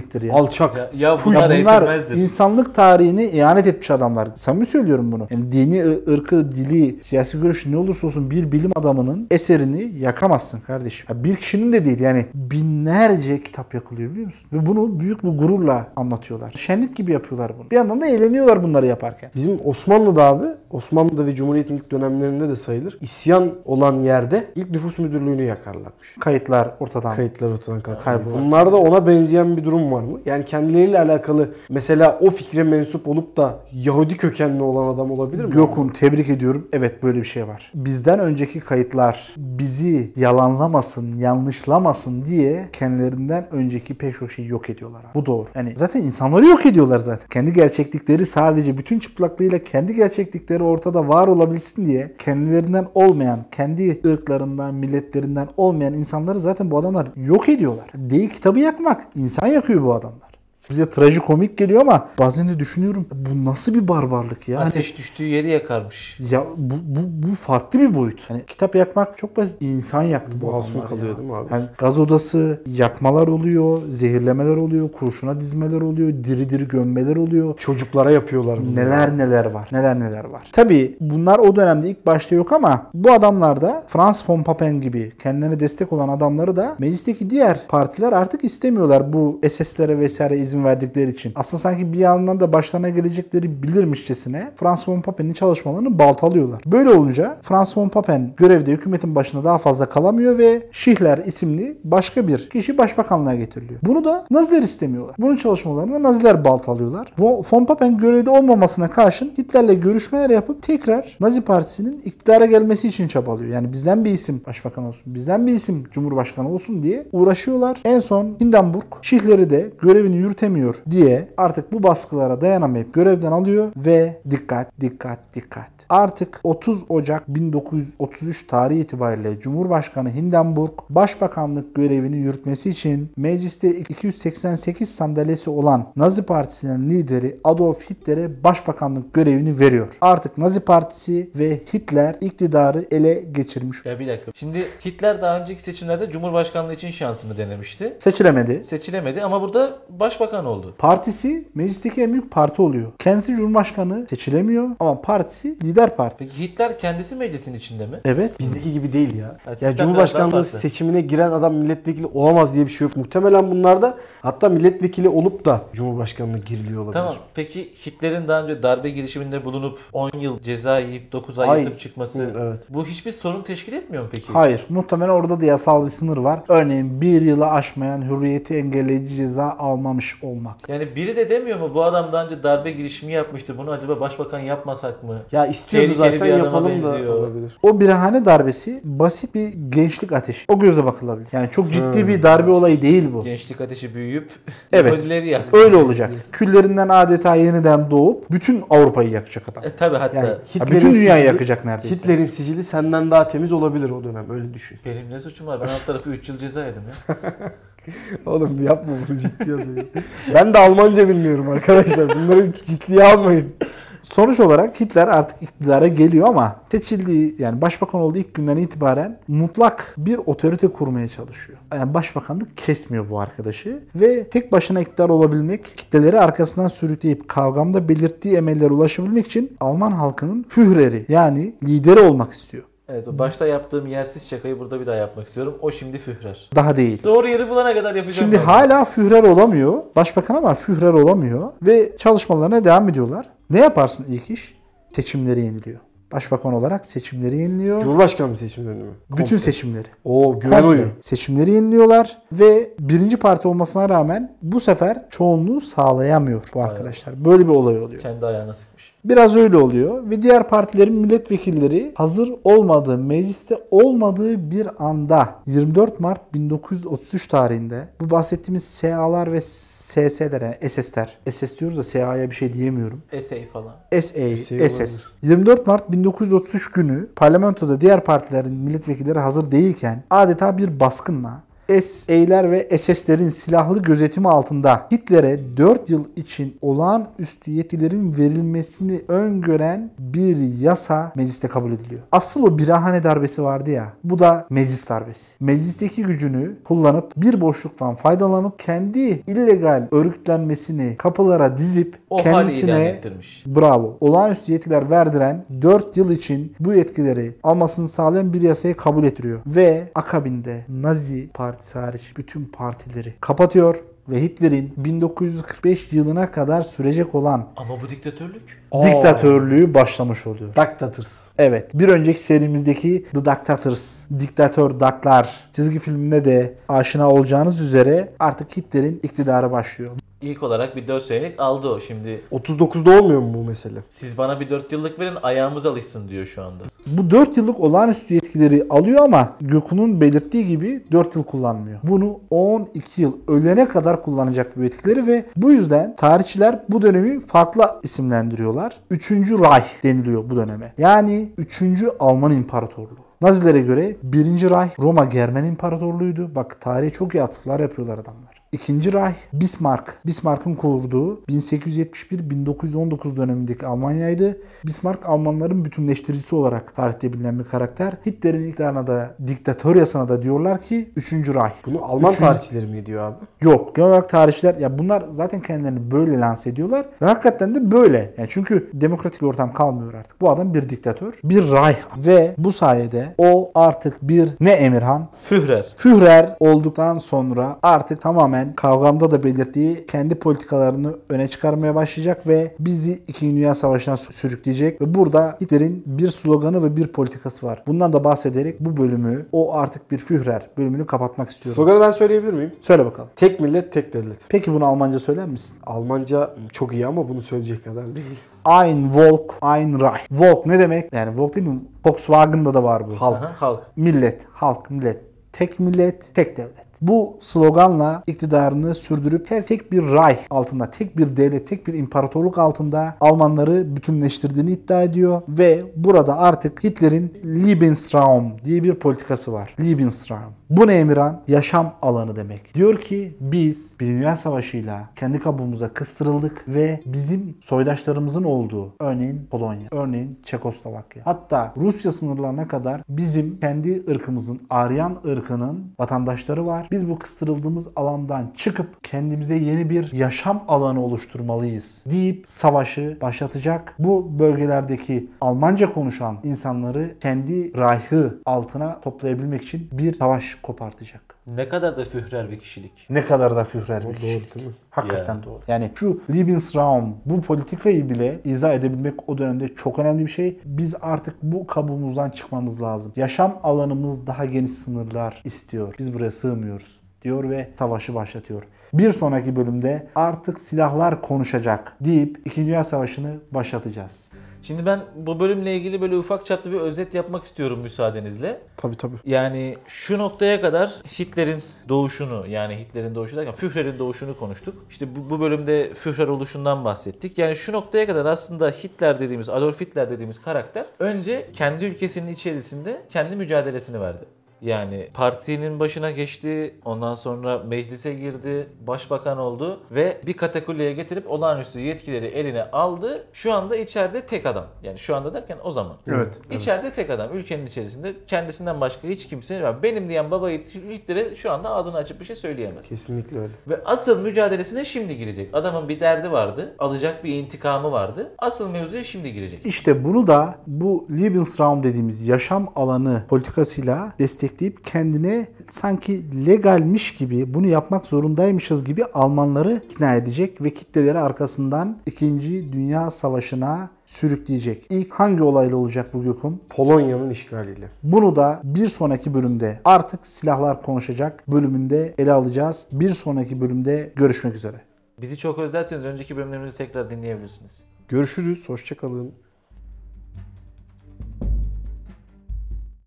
bilimsizliktir 0.00 0.22
ya. 0.22 0.34
Alçak. 0.34 0.76
Ya, 0.76 0.90
ya 0.94 1.10
Ya 1.10 1.18
bunlar 1.24 1.60
bunlar 1.60 2.10
insanlık 2.16 2.74
tarihini 2.74 3.24
ihanet 3.24 3.66
etmiş 3.66 3.90
adamlar. 3.90 4.28
Samimi 4.34 4.66
söylüyorum 4.66 5.12
bunu. 5.12 5.26
Yani 5.30 5.52
dini, 5.52 5.84
ırkı, 6.08 6.52
dili, 6.52 7.04
siyasi 7.04 7.40
görüşü 7.40 7.72
ne 7.72 7.76
olursa 7.76 8.06
olsun 8.06 8.30
bir 8.30 8.52
bilim 8.52 8.70
adamının 8.76 9.26
eserini 9.30 9.92
yakamazsın 9.98 10.60
kardeşim. 10.60 11.06
Ya 11.10 11.24
bir 11.24 11.36
kişinin 11.36 11.72
de 11.72 11.84
değil 11.84 12.00
yani 12.00 12.26
binlerce 12.34 13.42
kitap 13.42 13.74
yakılıyor 13.74 14.10
biliyor 14.10 14.26
musun? 14.26 14.48
Ve 14.52 14.66
bunu 14.66 15.00
büyük 15.00 15.24
bir 15.24 15.28
gururla 15.28 15.86
anlatıyorlar. 15.96 16.52
Şenlik 16.56 16.96
gibi 16.96 17.12
yapıyorlar 17.12 17.52
bunu. 17.58 17.70
Bir 17.70 17.76
yandan 17.76 18.00
da 18.00 18.06
eğleniyorlar 18.06 18.62
bunları 18.62 18.86
yaparken. 18.86 19.30
Bizim 19.34 19.58
Osmanlı'da 19.64 20.24
abi, 20.24 20.46
Osmanlı'da 20.70 21.26
ve 21.26 21.34
Cumhuriyet'in 21.34 21.76
ilk 21.76 21.90
dönemlerinde 21.90 22.48
de 22.48 22.56
sayılır. 22.56 22.98
İsyan 23.00 23.50
olan 23.64 24.00
yerde 24.00 24.44
ilk 24.54 24.70
nüfus 24.70 24.98
müdürlüğünü 24.98 25.42
yakarlarmış. 25.42 26.14
Kayıtlar 26.20 26.70
ortadan. 26.80 27.16
Kayıtlar 27.16 27.50
ortadan 27.50 27.80
kalksın. 27.80 28.04
Kaybolur. 28.04 28.38
Bunlarda 28.38 28.76
ona 28.76 29.06
benzeyen 29.06 29.56
bir 29.56 29.64
durum 29.64 29.89
var 29.92 30.02
mı? 30.02 30.18
Yani 30.26 30.44
kendileriyle 30.44 31.00
alakalı 31.00 31.48
mesela 31.68 32.18
o 32.20 32.30
fikre 32.30 32.62
mensup 32.62 33.08
olup 33.08 33.36
da 33.36 33.58
Yahudi 33.72 34.16
kökenli 34.16 34.62
olan 34.62 34.94
adam 34.94 35.10
olabilir 35.10 35.44
mi? 35.44 35.50
Gökun 35.50 35.88
tebrik 35.88 36.30
ediyorum. 36.30 36.68
Evet 36.72 37.02
böyle 37.02 37.18
bir 37.18 37.24
şey 37.24 37.48
var. 37.48 37.72
Bizden 37.74 38.18
önceki 38.18 38.60
kayıtlar 38.60 39.34
bizi 39.36 40.12
yalanlamasın, 40.16 41.16
yanlışlamasın 41.16 42.24
diye 42.26 42.68
kendilerinden 42.72 43.46
önceki 43.50 43.96
şeyi 44.36 44.48
yok 44.48 44.70
ediyorlar. 44.70 45.00
abi. 45.00 45.14
Bu 45.14 45.26
doğru. 45.26 45.46
Yani 45.54 45.72
zaten 45.76 46.02
insanları 46.02 46.46
yok 46.46 46.66
ediyorlar 46.66 46.98
zaten. 46.98 47.28
Kendi 47.30 47.52
gerçeklikleri 47.52 48.26
sadece 48.26 48.78
bütün 48.78 48.98
çıplaklığıyla 48.98 49.64
kendi 49.64 49.94
gerçeklikleri 49.94 50.62
ortada 50.62 51.08
var 51.08 51.28
olabilsin 51.28 51.86
diye 51.86 52.14
kendilerinden 52.18 52.86
olmayan, 52.94 53.38
kendi 53.52 54.00
ırklarından, 54.06 54.74
milletlerinden 54.74 55.48
olmayan 55.56 55.94
insanları 55.94 56.40
zaten 56.40 56.70
bu 56.70 56.78
adamlar 56.78 57.08
yok 57.16 57.48
ediyorlar. 57.48 57.90
Değil 57.94 58.30
kitabı 58.30 58.58
yakmak. 58.58 59.06
insan 59.16 59.46
yakıyor 59.46 59.69
ku 59.74 59.82
bu 59.82 59.92
odamlar 59.92 60.29
Bize 60.70 60.90
trajikomik 60.90 61.58
geliyor 61.58 61.80
ama 61.80 62.08
bazen 62.18 62.48
de 62.48 62.58
düşünüyorum 62.58 63.06
bu 63.12 63.44
nasıl 63.44 63.74
bir 63.74 63.88
barbarlık 63.88 64.48
ya? 64.48 64.60
Hani 64.60 64.66
Ateş 64.68 64.98
düştüğü 64.98 65.24
yeri 65.24 65.50
yakarmış. 65.50 66.18
ya 66.30 66.44
bu, 66.56 66.74
bu, 66.84 67.28
bu 67.28 67.34
farklı 67.34 67.80
bir 67.80 67.94
boyut. 67.94 68.20
Hani 68.28 68.44
kitap 68.46 68.74
yakmak 68.74 69.18
çok 69.18 69.36
basit. 69.36 69.56
İnsan 69.62 70.02
yaktı 70.02 70.36
bu 70.42 70.46
Masum 70.52 70.70
adamlar 70.72 70.88
kalıyor 70.88 71.08
ya. 71.08 71.16
değil 71.16 71.28
mi 71.28 71.36
abi? 71.36 71.52
Yani 71.52 71.64
gaz 71.78 71.98
odası, 71.98 72.62
yakmalar 72.66 73.28
oluyor, 73.28 73.78
zehirlemeler 73.90 74.56
oluyor, 74.56 74.92
kurşuna 74.92 75.40
dizmeler 75.40 75.80
oluyor, 75.80 76.08
diri 76.24 76.50
diri 76.50 76.68
gömmeler 76.68 77.16
oluyor. 77.16 77.54
Çocuklara 77.58 78.10
yapıyorlar 78.10 78.58
bunu. 78.60 78.76
Neler 78.76 79.18
neler 79.18 79.50
var. 79.50 79.68
Neler 79.72 80.00
neler 80.00 80.24
var. 80.24 80.42
Tabii 80.52 80.96
bunlar 81.00 81.38
o 81.38 81.56
dönemde 81.56 81.90
ilk 81.90 82.06
başta 82.06 82.34
yok 82.34 82.52
ama 82.52 82.86
bu 82.94 83.12
adamlar 83.12 83.60
da 83.60 83.84
Franz 83.86 84.24
von 84.28 84.42
Papen 84.42 84.80
gibi 84.80 85.12
kendilerine 85.22 85.60
destek 85.60 85.92
olan 85.92 86.08
adamları 86.08 86.56
da 86.56 86.76
meclisteki 86.78 87.30
diğer 87.30 87.60
partiler 87.68 88.12
artık 88.12 88.44
istemiyorlar 88.44 89.12
bu 89.12 89.40
SS'lere 89.50 89.98
vesaire 89.98 90.38
izin 90.38 90.59
verdikleri 90.64 91.10
için. 91.10 91.32
Aslında 91.36 91.60
sanki 91.60 91.92
bir 91.92 91.98
yandan 91.98 92.40
da 92.40 92.52
başlarına 92.52 92.88
gelecekleri 92.88 93.62
bilirmişçesine 93.62 94.50
Franz 94.56 94.88
von 94.88 95.00
Papen'in 95.00 95.32
çalışmalarını 95.32 95.98
baltalıyorlar. 95.98 96.62
Böyle 96.66 96.90
olunca 96.90 97.36
Franz 97.42 97.76
von 97.76 97.88
Papen 97.88 98.32
görevde 98.36 98.72
hükümetin 98.72 99.14
başında 99.14 99.44
daha 99.44 99.58
fazla 99.58 99.88
kalamıyor 99.88 100.38
ve 100.38 100.62
Schiller 100.72 101.18
isimli 101.18 101.78
başka 101.84 102.28
bir 102.28 102.50
kişi 102.50 102.78
başbakanlığa 102.78 103.34
getiriliyor. 103.34 103.80
Bunu 103.82 104.04
da 104.04 104.26
Naziler 104.30 104.62
istemiyorlar. 104.62 105.16
Bunun 105.18 105.36
çalışmalarını 105.36 106.02
Naziler 106.02 106.44
baltalıyorlar. 106.44 107.12
Von 107.18 107.64
Papen 107.64 107.98
görevde 107.98 108.30
olmamasına 108.30 108.90
karşın 108.90 109.32
Hitler'le 109.38 109.80
görüşmeler 109.80 110.30
yapıp 110.30 110.62
tekrar 110.62 111.16
Nazi 111.20 111.40
Partisi'nin 111.40 111.98
iktidara 112.04 112.44
gelmesi 112.44 112.88
için 112.88 113.08
çabalıyor. 113.08 113.54
Yani 113.54 113.72
bizden 113.72 114.04
bir 114.04 114.10
isim 114.10 114.42
başbakan 114.46 114.84
olsun, 114.84 115.02
bizden 115.06 115.46
bir 115.46 115.52
isim 115.52 115.84
cumhurbaşkanı 115.92 116.52
olsun 116.52 116.82
diye 116.82 117.06
uğraşıyorlar. 117.12 117.78
En 117.84 118.00
son 118.00 118.36
Hindenburg 118.40 118.84
Schiller'i 119.02 119.50
de 119.50 119.70
görevini 119.82 120.16
yürütemiyor 120.16 120.49
diye 120.90 121.28
artık 121.36 121.72
bu 121.72 121.82
baskılara 121.82 122.40
dayanamayıp 122.40 122.94
görevden 122.94 123.32
alıyor 123.32 123.72
ve 123.76 124.20
dikkat 124.30 124.80
dikkat 124.80 125.18
dikkat. 125.34 125.79
Artık 125.90 126.40
30 126.44 126.84
Ocak 126.88 127.28
1933 127.28 128.46
tarihi 128.46 128.80
itibariyle 128.80 129.40
Cumhurbaşkanı 129.40 130.14
Hindenburg 130.14 130.70
başbakanlık 130.90 131.74
görevini 131.74 132.16
yürütmesi 132.16 132.70
için 132.70 133.12
mecliste 133.16 133.70
288 133.70 134.94
sandalyesi 134.94 135.50
olan 135.50 135.92
Nazi 135.96 136.22
Partisi'nin 136.22 136.90
lideri 136.90 137.40
Adolf 137.44 137.90
Hitler'e 137.90 138.44
başbakanlık 138.44 139.14
görevini 139.14 139.58
veriyor. 139.58 139.88
Artık 140.00 140.38
Nazi 140.38 140.60
Partisi 140.60 141.30
ve 141.38 141.60
Hitler 141.74 142.16
iktidarı 142.20 142.84
ele 142.90 143.14
geçirmiş. 143.14 143.84
Ya 143.84 143.98
bir 143.98 144.08
dakika. 144.08 144.32
Şimdi 144.34 144.66
Hitler 144.84 145.22
daha 145.22 145.40
önceki 145.40 145.62
seçimlerde 145.62 146.10
Cumhurbaşkanlığı 146.10 146.74
için 146.74 146.90
şansını 146.90 147.36
denemişti. 147.36 147.96
Seçilemedi. 147.98 148.64
Seçilemedi 148.64 149.22
ama 149.22 149.42
burada 149.42 149.78
başbakan 149.88 150.46
oldu. 150.46 150.74
Partisi 150.78 151.48
meclisteki 151.54 152.02
en 152.02 152.12
büyük 152.12 152.30
parti 152.30 152.62
oluyor. 152.62 152.92
Kendisi 152.98 153.36
cumhurbaşkanı 153.36 154.06
seçilemiyor 154.10 154.70
ama 154.80 155.00
partisi 155.00 155.60
lider 155.64 155.79
parti. 155.88 156.16
Peki 156.18 156.38
Hitler 156.38 156.78
kendisi 156.78 157.16
meclisin 157.16 157.54
içinde 157.54 157.86
mi? 157.86 158.00
Evet. 158.04 158.40
Bizdeki 158.40 158.72
gibi 158.72 158.92
değil 158.92 159.16
ya. 159.16 159.36
sistem 159.48 159.70
Ya 159.70 159.76
Cumhurbaşkanlığı 159.76 160.44
seçimine 160.44 161.00
giren 161.00 161.32
adam 161.32 161.54
milletvekili 161.54 162.06
olamaz 162.06 162.54
diye 162.54 162.64
bir 162.64 162.70
şey 162.70 162.86
yok. 162.86 162.96
Muhtemelen 162.96 163.50
bunlarda 163.50 163.98
hatta 164.22 164.48
milletvekili 164.48 165.08
olup 165.08 165.44
da 165.44 165.60
Cumhurbaşkanlığına 165.72 166.38
giriliyor 166.38 166.82
olabilir. 166.82 166.94
Tamam. 166.94 167.14
Peki 167.34 167.72
Hitler'in 167.86 168.28
daha 168.28 168.42
önce 168.42 168.62
darbe 168.62 168.90
girişiminde 168.90 169.44
bulunup 169.44 169.78
10 169.92 170.10
yıl 170.18 170.40
ceza 170.40 170.78
yiyip 170.78 171.12
9 171.12 171.38
ay 171.38 171.50
Ay. 171.50 171.58
yatıp 171.58 171.80
çıkması 171.80 172.22
Hı, 172.22 172.32
evet. 172.40 172.60
bu 172.68 172.86
hiçbir 172.86 173.12
sorun 173.12 173.42
teşkil 173.42 173.72
etmiyor 173.72 174.02
mu 174.04 174.08
peki? 174.12 174.32
Hayır. 174.32 174.66
Muhtemelen 174.68 175.10
orada 175.10 175.40
da 175.40 175.44
yasal 175.44 175.82
bir 175.84 175.90
sınır 175.90 176.16
var. 176.16 176.40
Örneğin 176.48 177.00
bir 177.00 177.22
yılı 177.22 177.46
aşmayan 177.46 178.02
hürriyeti 178.02 178.54
engelleyici 178.54 179.16
ceza 179.16 179.50
almamış 179.58 180.18
olmak. 180.22 180.68
Yani 180.68 180.96
biri 180.96 181.16
de 181.16 181.28
demiyor 181.28 181.60
mu 181.60 181.74
bu 181.74 181.84
adam 181.84 182.12
daha 182.12 182.24
önce 182.24 182.42
darbe 182.42 182.70
girişimi 182.70 183.12
yapmıştı. 183.12 183.58
Bunu 183.58 183.70
acaba 183.70 184.00
başbakan 184.00 184.38
yapmasak 184.38 185.02
mı? 185.02 185.22
Ya 185.32 185.46
istiyordu 185.74 185.86
Tehlikeli 185.86 186.18
zaten 186.18 186.28
bir 186.28 186.32
adama 186.32 186.44
yapalım 186.46 186.82
da 186.82 186.92
benziyor. 186.92 187.14
olabilir. 187.14 187.58
O 187.62 187.80
birahane 187.80 188.24
darbesi 188.24 188.80
basit 188.84 189.34
bir 189.34 189.52
gençlik 189.68 190.12
ateşi. 190.12 190.44
O 190.48 190.58
göze 190.58 190.84
bakılabilir. 190.84 191.28
Yani 191.32 191.50
çok 191.50 191.72
ciddi 191.72 192.00
Hmm. 192.00 192.08
bir 192.08 192.22
darbe 192.22 192.50
olayı 192.50 192.82
değil 192.82 193.08
bu. 193.12 193.24
Gençlik 193.24 193.60
ateşi 193.60 193.94
büyüyüp 193.94 194.30
Evet. 194.72 194.92
Yahudileri 194.92 195.28
yaktı. 195.28 195.56
Öyle 195.56 195.76
olacak. 195.76 196.10
Küllerinden 196.32 196.88
adeta 196.88 197.34
yeniden 197.34 197.90
doğup 197.90 198.30
bütün 198.30 198.64
Avrupa'yı 198.70 199.10
yakacak 199.10 199.48
adam. 199.48 199.64
E, 199.64 199.70
tabi 199.76 199.96
hatta 199.96 200.16
Yani 200.16 200.28
Hitler'in 200.54 200.70
bütün 200.76 200.92
dünyayı 200.94 201.22
sicili- 201.24 201.26
yakacak 201.26 201.64
neredeyse. 201.64 201.96
Hitler'in 201.96 202.26
sicili 202.26 202.64
senden 202.64 203.10
daha 203.10 203.28
temiz 203.28 203.52
olabilir 203.52 203.90
o 203.90 204.04
dönem 204.04 204.30
öyle 204.30 204.54
düşün. 204.54 204.78
benim 204.84 205.10
ne 205.10 205.20
suçum 205.20 205.46
var? 205.46 205.60
Ben 205.60 205.66
alt 205.66 205.86
tarafı 205.86 206.10
3 206.10 206.28
yıl 206.28 206.38
ceza 206.38 206.66
yedim 206.66 206.82
ya. 207.08 207.16
Oğlum 208.26 208.62
yapma 208.62 208.92
bunu 209.08 209.16
ciddi 209.18 209.52
alın. 209.52 209.88
ben 210.34 210.54
de 210.54 210.58
Almanca 210.58 211.08
bilmiyorum 211.08 211.48
arkadaşlar. 211.48 212.08
Bunları 212.14 212.52
ciddiye 212.52 213.04
almayın. 213.04 213.54
Sonuç 214.02 214.40
olarak 214.40 214.80
Hitler 214.80 215.08
artık 215.08 215.42
iktidara 215.42 215.86
geliyor 215.86 216.28
ama 216.28 216.56
seçildiği 216.70 217.34
yani 217.38 217.60
başbakan 217.60 218.00
olduğu 218.00 218.18
ilk 218.18 218.34
günden 218.34 218.56
itibaren 218.56 219.18
mutlak 219.28 219.94
bir 219.98 220.18
otorite 220.26 220.68
kurmaya 220.68 221.08
çalışıyor. 221.08 221.58
Yani 221.74 221.94
başbakanlık 221.94 222.56
kesmiyor 222.56 223.10
bu 223.10 223.20
arkadaşı 223.20 223.84
ve 223.94 224.24
tek 224.24 224.52
başına 224.52 224.80
iktidar 224.80 225.08
olabilmek, 225.08 225.64
kitleleri 225.76 226.20
arkasından 226.20 226.68
sürükleyip 226.68 227.28
kavgamda 227.28 227.88
belirttiği 227.88 228.36
emellere 228.36 228.72
ulaşabilmek 228.72 229.26
için 229.26 229.56
Alman 229.60 229.92
halkının 229.92 230.46
Führeri 230.48 231.04
yani 231.08 231.54
lideri 231.64 232.00
olmak 232.00 232.32
istiyor. 232.32 232.64
Evet 232.88 233.08
o 233.08 233.18
başta 233.18 233.46
yaptığım 233.46 233.86
yersiz 233.86 234.28
şakayı 234.28 234.58
burada 234.58 234.80
bir 234.80 234.86
daha 234.86 234.96
yapmak 234.96 235.26
istiyorum. 235.26 235.54
O 235.60 235.70
şimdi 235.70 235.98
Führer. 235.98 236.50
Daha 236.54 236.76
değil. 236.76 237.02
Doğru 237.04 237.28
yeri 237.28 237.48
bulana 237.48 237.74
kadar 237.74 237.94
yapacağım. 237.94 238.14
Şimdi 238.14 238.36
ben. 238.36 238.44
hala 238.44 238.84
Führer 238.84 239.22
olamıyor. 239.22 239.82
Başbakan 239.96 240.34
ama 240.34 240.54
Führer 240.54 240.92
olamıyor. 240.92 241.52
Ve 241.62 241.96
çalışmalarına 241.96 242.64
devam 242.64 242.88
ediyorlar. 242.88 243.26
Ne 243.50 243.58
yaparsın 243.58 244.06
ilk 244.08 244.30
iş? 244.30 244.60
Seçimleri 244.96 245.40
yeniliyor. 245.40 245.80
Başbakan 246.12 246.52
olarak 246.54 246.86
seçimleri 246.86 247.36
yeniliyor. 247.36 247.80
Cumhurbaşkanlığı 247.80 248.36
seçimlerini 248.36 248.82
mi? 248.82 248.90
Bütün 249.10 249.36
seçimleri. 249.36 249.88
O 250.04 250.40
güven 250.40 250.62
Komple 250.62 250.68
oyu. 250.68 250.88
Seçimleri 251.00 251.50
yeniliyorlar 251.50 252.18
ve 252.32 252.74
birinci 252.80 253.16
parti 253.16 253.48
olmasına 253.48 253.88
rağmen 253.88 254.36
bu 254.42 254.60
sefer 254.60 255.06
çoğunluğu 255.10 255.60
sağlayamıyor 255.60 256.42
bu 256.54 256.62
arkadaşlar. 256.62 257.24
Böyle 257.24 257.44
bir 257.44 257.52
olay 257.52 257.78
oluyor. 257.82 258.02
Kendi 258.02 258.26
ayağına 258.26 258.54
sıkmış. 258.54 258.89
Biraz 259.04 259.36
öyle 259.36 259.56
oluyor 259.56 260.10
ve 260.10 260.22
diğer 260.22 260.48
partilerin 260.48 260.94
milletvekilleri 260.94 261.92
hazır 261.94 262.32
olmadığı, 262.44 262.98
mecliste 262.98 263.58
olmadığı 263.70 264.50
bir 264.50 264.68
anda 264.78 265.34
24 265.46 266.00
Mart 266.00 266.34
1933 266.34 267.26
tarihinde 267.26 267.88
bu 268.00 268.10
bahsettiğimiz 268.10 268.64
SA'lar 268.64 269.32
ve 269.32 269.40
SS'ler 269.40 270.40
yani 270.40 270.70
SS'ler. 270.70 271.18
SS 271.30 271.58
diyoruz 271.58 271.78
da 271.78 271.82
SA'ya 271.82 272.30
bir 272.30 272.34
şey 272.34 272.52
diyemiyorum. 272.52 273.02
Essay 273.12 273.48
falan. 273.48 273.74
SA, 273.92 274.36
SA 274.36 274.68
SS. 274.68 275.04
24 275.22 275.66
Mart 275.66 275.92
1933 275.92 276.72
günü 276.72 277.08
parlamentoda 277.16 277.80
diğer 277.80 278.04
partilerin 278.04 278.52
milletvekilleri 278.52 279.18
hazır 279.18 279.50
değilken 279.50 280.02
adeta 280.10 280.58
bir 280.58 280.80
baskınla 280.80 281.42
SA'ler 281.82 282.50
ve 282.50 282.78
SS'lerin 282.78 283.30
silahlı 283.30 283.82
gözetimi 283.82 284.28
altında 284.28 284.86
Hitler'e 284.92 285.56
4 285.56 285.90
yıl 285.90 286.04
için 286.16 286.56
olağanüstü 286.62 287.50
yetilerin 287.50 288.16
verilmesini 288.18 289.00
öngören 289.08 289.90
bir 289.98 290.60
yasa 290.60 291.12
mecliste 291.14 291.48
kabul 291.48 291.72
ediliyor. 291.72 292.00
Asıl 292.12 292.42
o 292.42 292.58
birahane 292.58 293.02
darbesi 293.02 293.42
vardı 293.42 293.70
ya. 293.70 293.92
Bu 294.04 294.18
da 294.18 294.46
meclis 294.50 294.88
darbesi. 294.88 295.30
Meclisteki 295.40 296.02
gücünü 296.02 296.56
kullanıp 296.64 297.12
bir 297.16 297.40
boşluktan 297.40 297.94
faydalanıp 297.94 298.58
kendi 298.58 299.00
illegal 299.00 299.88
örgütlenmesini 299.92 300.96
kapılara 300.96 301.56
dizip 301.56 301.98
O 302.10 302.16
kendisine. 302.16 303.00
Bravo. 303.46 303.96
Olağanüstü 304.00 304.52
yetkiler 304.52 304.90
verdiren 304.90 305.44
4 305.62 305.96
yıl 305.96 306.10
için 306.10 306.54
bu 306.60 306.72
yetkileri 306.74 307.32
almasını 307.42 307.88
sağlayan 307.88 308.32
bir 308.32 308.42
yasayı 308.42 308.74
kabul 308.74 309.04
ettiriyor. 309.04 309.40
Ve 309.46 309.82
akabinde 309.94 310.64
Nazi 310.68 311.28
partisi 311.60 311.78
hariç 311.78 312.16
bütün 312.16 312.44
partileri 312.44 313.14
kapatıyor 313.20 313.76
ve 314.08 314.22
Hitler'in 314.22 314.72
1945 314.76 315.92
yılına 315.92 316.32
kadar 316.32 316.62
sürecek 316.62 317.14
olan 317.14 317.48
Ama 317.56 317.82
bu 317.82 317.88
diktatörlük. 317.90 318.62
diktatörlüğü 318.82 319.74
başlamış 319.74 320.26
oluyor. 320.26 320.50
Diktators. 320.50 321.12
Evet. 321.38 321.70
Bir 321.74 321.88
önceki 321.88 322.20
serimizdeki 322.20 323.06
The 323.12 323.18
Dictators, 323.20 324.04
Diktatör 324.18 324.80
Daklar 324.80 325.40
çizgi 325.52 325.78
filminde 325.78 326.24
de 326.24 326.54
aşina 326.68 327.10
olacağınız 327.10 327.60
üzere 327.60 328.12
artık 328.18 328.56
Hitler'in 328.56 329.00
iktidarı 329.02 329.50
başlıyor. 329.52 329.90
İlk 330.22 330.42
olarak 330.42 330.76
bir 330.76 330.88
4 330.88 331.02
senelik 331.02 331.40
aldı 331.40 331.68
o. 331.68 331.80
Şimdi 331.80 332.22
39'da 332.32 333.00
olmuyor 333.00 333.20
mu 333.20 333.34
bu 333.34 333.44
mesele? 333.44 333.78
siz 333.90 334.18
bana 334.18 334.40
bir 334.40 334.50
4 334.50 334.72
yıllık 334.72 334.98
verin 334.98 335.16
ayağımız 335.22 335.66
alışsın 335.66 336.08
diyor 336.08 336.26
şu 336.26 336.42
anda. 336.42 336.64
Bu 336.86 337.10
4 337.10 337.36
yıllık 337.36 337.60
olağanüstü 337.60 338.14
yetkileri 338.14 338.66
alıyor 338.70 339.04
ama 339.04 339.36
Gökhan'ın 339.40 340.00
belirttiği 340.00 340.46
gibi 340.46 340.84
4 340.92 341.16
yıl 341.16 341.24
kullanmıyor. 341.24 341.80
Bunu 341.82 342.20
12 342.30 343.02
yıl 343.02 343.12
ölene 343.28 343.68
kadar 343.68 344.02
kullanacak 344.02 344.56
bu 344.56 344.62
yetkileri 344.62 345.06
ve 345.06 345.24
bu 345.36 345.52
yüzden 345.52 345.96
tarihçiler 345.96 346.62
bu 346.68 346.82
dönemi 346.82 347.20
farklı 347.20 347.80
isimlendiriyorlar. 347.82 348.76
3. 348.90 349.10
Reich 349.10 349.82
deniliyor 349.84 350.30
bu 350.30 350.36
döneme. 350.36 350.72
Yani 350.78 351.32
3. 351.38 351.62
Alman 352.00 352.32
İmparatorluğu. 352.32 352.98
Nazilere 353.22 353.60
göre 353.60 353.96
1. 354.02 354.24
Reich 354.24 354.78
Roma 354.78 355.04
Germen 355.04 355.44
İmparatorluğu'ydu. 355.44 356.34
Bak 356.34 356.60
tarihe 356.60 356.90
çok 356.90 357.14
iyi 357.14 357.22
atıflar 357.22 357.60
yapıyorlar 357.60 357.98
adamlar. 357.98 358.29
İkinci 358.52 358.92
Reich 358.92 359.16
Bismarck. 359.32 359.84
Bismarck'ın 360.06 360.54
kurduğu 360.54 361.20
1871-1919 361.24 363.16
dönemindeki 363.16 363.66
Almanya'ydı. 363.66 364.38
Bismarck 364.66 365.08
Almanların 365.08 365.64
bütünleştiricisi 365.64 366.34
olarak 366.34 366.76
tarihte 366.76 367.12
bilinen 367.12 367.38
bir 367.38 367.44
karakter. 367.44 367.92
Hitler'in 368.06 368.48
iktidarına 368.50 368.86
da 368.86 369.14
diktatör 369.26 369.76
yasına 369.76 370.08
da 370.08 370.22
diyorlar 370.22 370.60
ki 370.60 370.90
3. 370.96 371.12
Reich. 371.12 371.52
Bunu 371.66 371.84
Alman 371.84 372.10
Üçüncü- 372.12 372.18
tarihçileri 372.26 372.66
mi 372.66 372.86
diyor 372.86 373.04
abi? 373.04 373.16
Yok. 373.40 373.76
Genel 373.76 373.88
olarak 373.90 374.08
tarihçiler 374.08 374.54
ya 374.54 374.78
bunlar 374.78 375.02
zaten 375.10 375.40
kendilerini 375.40 375.90
böyle 375.90 376.18
lanse 376.20 376.50
ediyorlar. 376.50 376.86
Ve 377.02 377.06
hakikaten 377.06 377.54
de 377.54 377.70
böyle. 377.72 378.14
Yani 378.18 378.28
çünkü 378.30 378.70
demokratik 378.74 379.22
ortam 379.22 379.52
kalmıyor 379.52 379.94
artık. 379.94 380.20
Bu 380.20 380.30
adam 380.30 380.54
bir 380.54 380.68
diktatör. 380.68 381.14
Bir 381.24 381.42
Reich. 381.42 381.78
Ve 381.96 382.34
bu 382.38 382.52
sayede 382.52 383.14
o 383.18 383.50
artık 383.54 384.02
bir 384.02 384.28
ne 384.40 384.50
Emirhan? 384.50 385.08
Führer. 385.14 385.66
Führer 385.76 386.36
olduktan 386.40 386.98
sonra 386.98 387.58
artık 387.62 388.02
tamamen 388.02 388.39
kavgamda 388.56 389.10
da 389.10 389.22
belirttiği 389.22 389.86
kendi 389.86 390.14
politikalarını 390.14 390.96
öne 391.08 391.28
çıkarmaya 391.28 391.74
başlayacak 391.74 392.26
ve 392.26 392.54
bizi 392.58 392.92
2. 393.08 393.30
Dünya 393.30 393.54
Savaşı'na 393.54 393.94
sü- 393.94 394.12
sürükleyecek 394.12 394.80
ve 394.80 394.94
burada 394.94 395.36
Hitler'in 395.40 395.82
bir 395.86 396.06
sloganı 396.08 396.62
ve 396.64 396.76
bir 396.76 396.86
politikası 396.86 397.46
var. 397.46 397.62
Bundan 397.66 397.92
da 397.92 398.04
bahsederek 398.04 398.60
bu 398.60 398.76
bölümü 398.76 399.26
o 399.32 399.54
artık 399.54 399.90
bir 399.90 399.98
Führer 399.98 400.46
bölümünü 400.58 400.86
kapatmak 400.86 401.30
istiyorum. 401.30 401.56
Sloganı 401.64 401.80
ben 401.80 401.90
söyleyebilir 401.90 402.32
miyim? 402.32 402.52
Söyle 402.60 402.84
bakalım. 402.84 403.08
Tek 403.16 403.40
millet, 403.40 403.72
tek 403.72 403.92
devlet. 403.92 404.18
Peki 404.28 404.52
bunu 404.52 404.64
Almanca 404.66 404.98
söyler 404.98 405.26
misin? 405.26 405.56
Almanca 405.66 406.30
çok 406.52 406.72
iyi 406.72 406.86
ama 406.86 407.08
bunu 407.08 407.22
söyleyecek 407.22 407.64
kadar 407.64 407.84
değil. 407.96 408.06
Ein 408.46 408.94
Volk, 408.94 409.34
ein 409.42 409.80
Reich. 409.80 410.04
Volk 410.10 410.46
ne 410.46 410.58
demek? 410.58 410.92
Yani 410.92 411.18
Volk 411.18 411.34
değil 411.34 411.46
mi? 411.46 411.60
Volkswagen'da 411.86 412.54
da 412.54 412.62
var 412.64 412.90
bu. 412.90 413.00
Halk. 413.00 413.16
Aha, 413.16 413.32
halk. 413.38 413.62
Millet, 413.76 414.26
halk, 414.32 414.70
millet. 414.70 415.00
Tek 415.32 415.60
millet, 415.60 416.14
tek 416.14 416.36
devlet. 416.36 416.69
Bu 416.80 417.18
sloganla 417.20 418.02
iktidarını 418.06 418.74
sürdürüp 418.74 419.30
her 419.30 419.46
tek 419.46 419.72
bir 419.72 419.82
Reich 419.82 420.20
altında, 420.30 420.70
tek 420.70 420.98
bir 420.98 421.16
devlet, 421.16 421.48
tek 421.48 421.66
bir 421.66 421.74
imparatorluk 421.74 422.38
altında 422.38 422.96
Almanları 423.00 423.76
bütünleştirdiğini 423.76 424.50
iddia 424.50 424.82
ediyor 424.82 425.22
ve 425.28 425.64
burada 425.76 426.18
artık 426.18 426.64
Hitler'in 426.64 427.12
Lebensraum 427.24 428.32
diye 428.44 428.62
bir 428.62 428.74
politikası 428.74 429.32
var. 429.32 429.54
Lebensraum. 429.60 430.39
Bu 430.50 430.66
ne 430.66 430.74
Emirhan? 430.74 431.20
Yaşam 431.28 431.74
alanı 431.82 432.16
demek. 432.16 432.54
Diyor 432.54 432.80
ki 432.80 433.16
biz 433.20 433.72
bir 433.80 433.86
dünya 433.86 434.16
savaşıyla 434.16 434.88
kendi 434.96 435.20
kabuğumuza 435.20 435.68
kıstırıldık 435.68 436.44
ve 436.48 436.80
bizim 436.86 437.36
soydaşlarımızın 437.40 438.24
olduğu 438.24 438.74
örneğin 438.80 439.26
Polonya, 439.30 439.68
örneğin 439.70 440.18
Çekoslovakya 440.24 441.02
hatta 441.06 441.54
Rusya 441.56 441.92
sınırlarına 441.92 442.48
kadar 442.48 442.82
bizim 442.88 443.40
kendi 443.40 443.82
ırkımızın 443.90 444.40
Aryan 444.50 444.98
ırkının 445.06 445.72
vatandaşları 445.78 446.46
var. 446.46 446.68
Biz 446.70 446.88
bu 446.88 446.98
kıstırıldığımız 446.98 447.68
alandan 447.76 448.32
çıkıp 448.36 448.84
kendimize 448.84 449.34
yeni 449.34 449.70
bir 449.70 449.92
yaşam 449.92 450.44
alanı 450.48 450.84
oluşturmalıyız 450.84 451.84
deyip 451.90 452.28
savaşı 452.28 452.98
başlatacak. 453.00 453.74
Bu 453.78 454.18
bölgelerdeki 454.18 455.10
Almanca 455.20 455.72
konuşan 455.72 456.18
insanları 456.22 456.96
kendi 457.00 457.58
rayhı 457.58 458.18
altına 458.26 458.80
toplayabilmek 458.80 459.42
için 459.42 459.68
bir 459.72 459.94
savaş 459.94 460.39
kopartacak. 460.42 461.00
Ne 461.26 461.48
kadar 461.48 461.76
da 461.76 461.84
führer 461.84 462.30
bir 462.30 462.38
kişilik. 462.40 462.72
Ne 462.90 463.04
kadar 463.04 463.36
da 463.36 463.44
führer 463.44 463.80
bir 463.80 463.84
Doğru 463.84 463.94
kişilik. 463.94 464.34
değil 464.34 464.46
mi? 464.46 464.52
Hakikaten 464.70 465.14
Ya. 465.14 465.22
doğru. 465.22 465.40
Yani 465.48 465.70
şu 465.74 466.00
Lebensraum 466.14 466.96
bu 467.04 467.20
politikayı 467.22 467.88
bile 467.90 468.20
izah 468.24 468.54
edebilmek 468.54 469.08
o 469.08 469.18
dönemde 469.18 469.54
çok 469.54 469.78
önemli 469.78 470.02
bir 470.02 470.10
şey. 470.10 470.38
Biz 470.44 470.74
artık 470.82 471.14
bu 471.22 471.46
kabuğumuzdan 471.46 472.10
çıkmamız 472.10 472.62
lazım. 472.62 472.92
Yaşam 472.96 473.38
alanımız 473.42 474.06
daha 474.06 474.24
geniş 474.24 474.52
sınırlar 474.52 475.20
istiyor. 475.24 475.74
Biz 475.78 475.94
buraya 475.94 476.10
sığmıyoruz 476.10 476.80
diyor 477.02 477.30
ve 477.30 477.48
savaşı 477.58 477.94
başlatıyor. 477.94 478.42
Bir 478.74 478.92
sonraki 478.92 479.36
bölümde 479.36 479.86
artık 479.94 480.40
silahlar 480.40 481.02
konuşacak 481.02 481.72
deyip 481.80 482.22
2. 482.24 482.46
Dünya 482.46 482.64
Savaşı'nı 482.64 483.14
başlatacağız. 483.30 484.08
Şimdi 484.42 484.66
ben 484.66 484.80
bu 484.96 485.20
bölümle 485.20 485.56
ilgili 485.56 485.80
böyle 485.80 485.96
ufak 485.96 486.26
çaplı 486.26 486.52
bir 486.52 486.60
özet 486.60 486.94
yapmak 486.94 487.24
istiyorum 487.24 487.60
müsaadenizle. 487.60 488.40
Tabii 488.56 488.76
tabii. 488.76 488.96
Yani 489.04 489.56
şu 489.66 489.98
noktaya 489.98 490.40
kadar 490.40 490.70
Hitler'in 490.70 491.42
doğuşunu 491.68 492.26
yani 492.28 492.56
Hitler'in 492.56 492.94
doğuşu 492.94 493.16
derken 493.16 493.32
Führer'in 493.32 493.78
doğuşunu 493.78 494.18
konuştuk. 494.18 494.54
İşte 494.70 494.96
bu, 494.96 495.10
bu 495.10 495.20
bölümde 495.20 495.74
Führer 495.74 496.08
oluşundan 496.08 496.64
bahsettik. 496.64 497.18
Yani 497.18 497.36
şu 497.36 497.52
noktaya 497.52 497.86
kadar 497.86 498.06
aslında 498.06 498.48
Hitler 498.48 499.00
dediğimiz, 499.00 499.28
Adolf 499.28 499.60
Hitler 499.60 499.90
dediğimiz 499.90 500.22
karakter 500.22 500.66
önce 500.78 501.30
kendi 501.32 501.64
ülkesinin 501.64 502.12
içerisinde 502.12 502.82
kendi 502.90 503.16
mücadelesini 503.16 503.80
verdi. 503.80 504.04
Yani 504.42 504.88
partinin 504.94 505.60
başına 505.60 505.90
geçti, 505.90 506.54
ondan 506.64 506.94
sonra 506.94 507.38
meclise 507.38 507.94
girdi, 507.94 508.48
başbakan 508.66 509.18
oldu 509.18 509.60
ve 509.70 510.00
bir 510.06 510.12
katakulliye 510.12 510.72
getirip 510.72 511.10
olağanüstü 511.10 511.60
yetkileri 511.60 512.06
eline 512.06 512.42
aldı. 512.42 513.06
Şu 513.12 513.32
anda 513.32 513.56
içeride 513.56 514.06
tek 514.06 514.26
adam. 514.26 514.46
Yani 514.62 514.78
şu 514.78 514.96
anda 514.96 515.14
derken 515.14 515.38
o 515.44 515.50
zaman. 515.50 515.76
Evet. 515.88 516.18
İçeride 516.30 516.70
tek 516.70 516.90
adam. 516.90 517.16
Ülkenin 517.16 517.46
içerisinde 517.46 517.94
kendisinden 518.06 518.60
başka 518.60 518.88
hiç 518.88 519.08
kimse 519.08 519.54
benim 519.62 519.88
diyen 519.88 520.10
baba 520.10 520.28
Hitler'e 520.28 521.16
şu 521.16 521.32
anda 521.32 521.50
ağzını 521.50 521.76
açıp 521.76 522.00
bir 522.00 522.04
şey 522.04 522.16
söyleyemez. 522.16 522.68
Kesinlikle 522.68 523.18
öyle. 523.18 523.32
Ve 523.48 523.60
asıl 523.64 524.00
mücadelesine 524.00 524.64
şimdi 524.64 524.96
girecek. 524.96 525.34
Adamın 525.34 525.68
bir 525.68 525.80
derdi 525.80 526.12
vardı. 526.12 526.54
Alacak 526.58 527.04
bir 527.04 527.14
intikamı 527.14 527.72
vardı. 527.72 528.12
Asıl 528.18 528.50
mevzuya 528.50 528.84
şimdi 528.84 529.12
girecek. 529.12 529.46
İşte 529.46 529.84
bunu 529.84 530.06
da 530.06 530.34
bu 530.46 530.86
Lebensraum 531.02 531.62
dediğimiz 531.62 532.08
yaşam 532.08 532.52
alanı 532.56 533.02
politikasıyla 533.08 533.92
destekleyip 534.30 534.64
kendine 534.64 535.26
sanki 535.50 536.26
legalmiş 536.26 536.94
gibi 536.94 537.34
bunu 537.34 537.46
yapmak 537.46 537.86
zorundaymışız 537.86 538.64
gibi 538.64 538.84
Almanları 538.84 539.62
ikna 539.70 539.94
edecek 539.94 540.42
ve 540.42 540.54
kitleleri 540.54 540.98
arkasından 540.98 541.78
2. 541.86 542.52
Dünya 542.52 542.90
Savaşı'na 542.90 543.70
sürükleyecek. 543.84 544.66
İlk 544.70 544.92
hangi 544.92 545.22
olayla 545.22 545.56
olacak 545.56 545.94
bu 545.94 546.02
Gökhan? 546.02 546.38
Polonya'nın 546.50 547.10
işgaliyle. 547.10 547.68
Bunu 547.82 548.16
da 548.16 548.40
bir 548.44 548.68
sonraki 548.68 549.14
bölümde 549.14 549.60
artık 549.64 550.06
silahlar 550.06 550.62
konuşacak 550.62 551.24
bölümünde 551.28 551.94
ele 551.98 552.12
alacağız. 552.12 552.66
Bir 552.72 552.90
sonraki 552.90 553.40
bölümde 553.40 553.92
görüşmek 553.96 554.34
üzere. 554.34 554.60
Bizi 555.00 555.18
çok 555.18 555.38
özlerseniz 555.38 555.84
önceki 555.84 556.16
bölümlerimizi 556.16 556.58
tekrar 556.58 556.90
dinleyebilirsiniz. 556.90 557.64
Görüşürüz. 557.88 558.48
Hoşçakalın. 558.48 559.12